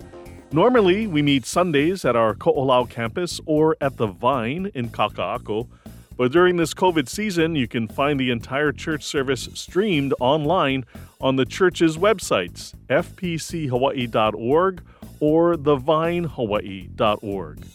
Normally, 0.54 1.08
we 1.08 1.22
meet 1.22 1.46
Sundays 1.46 2.04
at 2.04 2.18
our 2.18 2.36
Ko'olau 2.36 2.90
campus 2.90 3.40
or 3.46 3.78
at 3.80 3.96
the 3.96 4.08
Vine 4.08 4.70
in 4.74 4.90
Kaka'ako. 4.90 5.70
But 6.18 6.34
during 6.34 6.58
this 6.58 6.74
COVID 6.74 7.08
season, 7.08 7.56
you 7.56 7.70
can 7.70 7.88
find 7.88 8.20
the 8.20 8.32
entire 8.32 8.74
church 8.74 9.06
service 9.06 9.48
streamed 9.54 10.14
online 10.20 10.84
on 11.22 11.38
the 11.38 11.46
church's 11.46 11.98
websites, 11.98 12.74
fpchawaii.org 12.90 14.84
or 15.22 15.56
thevinehawaii.org. 15.56 17.66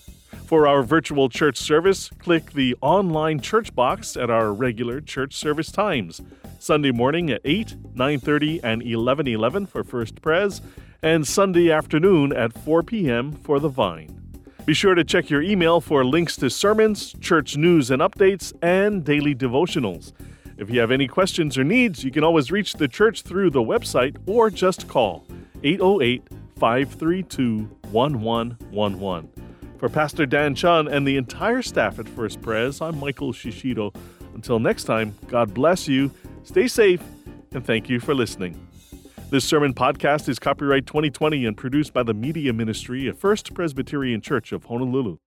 For 0.44 0.68
our 0.68 0.82
virtual 0.82 1.30
church 1.30 1.56
service, 1.56 2.10
click 2.18 2.52
the 2.52 2.76
online 2.82 3.40
church 3.40 3.74
box 3.74 4.18
at 4.18 4.28
our 4.28 4.52
regular 4.52 5.00
church 5.00 5.34
service 5.34 5.72
times. 5.72 6.20
Sunday 6.58 6.90
morning 6.90 7.30
at 7.30 7.40
8, 7.42 7.74
9:30 7.94 8.60
and 8.62 8.82
11:11 8.82 9.66
for 9.66 9.82
First 9.82 10.20
Pres, 10.20 10.60
and 11.02 11.26
Sunday 11.26 11.70
afternoon 11.70 12.32
at 12.32 12.52
4 12.52 12.82
p.m. 12.82 13.32
for 13.32 13.58
the 13.60 13.68
Vine. 13.68 14.16
Be 14.64 14.74
sure 14.74 14.94
to 14.94 15.04
check 15.04 15.30
your 15.30 15.42
email 15.42 15.80
for 15.80 16.04
links 16.04 16.36
to 16.36 16.50
sermons, 16.50 17.14
church 17.20 17.56
news 17.56 17.90
and 17.90 18.02
updates, 18.02 18.52
and 18.62 19.04
daily 19.04 19.34
devotionals. 19.34 20.12
If 20.56 20.70
you 20.70 20.80
have 20.80 20.90
any 20.90 21.06
questions 21.06 21.56
or 21.56 21.64
needs, 21.64 22.02
you 22.02 22.10
can 22.10 22.24
always 22.24 22.50
reach 22.50 22.72
the 22.74 22.88
church 22.88 23.22
through 23.22 23.50
the 23.50 23.62
website 23.62 24.16
or 24.26 24.50
just 24.50 24.88
call 24.88 25.26
808 25.62 26.22
532 26.58 27.68
1111. 27.90 29.30
For 29.78 29.88
Pastor 29.88 30.24
Dan 30.24 30.54
Chun 30.54 30.88
and 30.88 31.06
the 31.06 31.16
entire 31.16 31.62
staff 31.62 31.98
at 31.98 32.08
First 32.08 32.40
Pres, 32.40 32.80
I'm 32.80 32.98
Michael 32.98 33.32
Shishido. 33.32 33.94
Until 34.34 34.58
next 34.58 34.84
time, 34.84 35.14
God 35.28 35.52
bless 35.52 35.86
you, 35.86 36.10
stay 36.44 36.66
safe, 36.66 37.02
and 37.52 37.64
thank 37.64 37.88
you 37.88 38.00
for 38.00 38.14
listening. 38.14 38.65
This 39.28 39.44
sermon 39.44 39.74
podcast 39.74 40.28
is 40.28 40.38
copyright 40.38 40.86
2020 40.86 41.46
and 41.46 41.56
produced 41.56 41.92
by 41.92 42.04
the 42.04 42.14
Media 42.14 42.52
Ministry 42.52 43.08
at 43.08 43.18
First 43.18 43.54
Presbyterian 43.54 44.20
Church 44.20 44.52
of 44.52 44.66
Honolulu. 44.66 45.18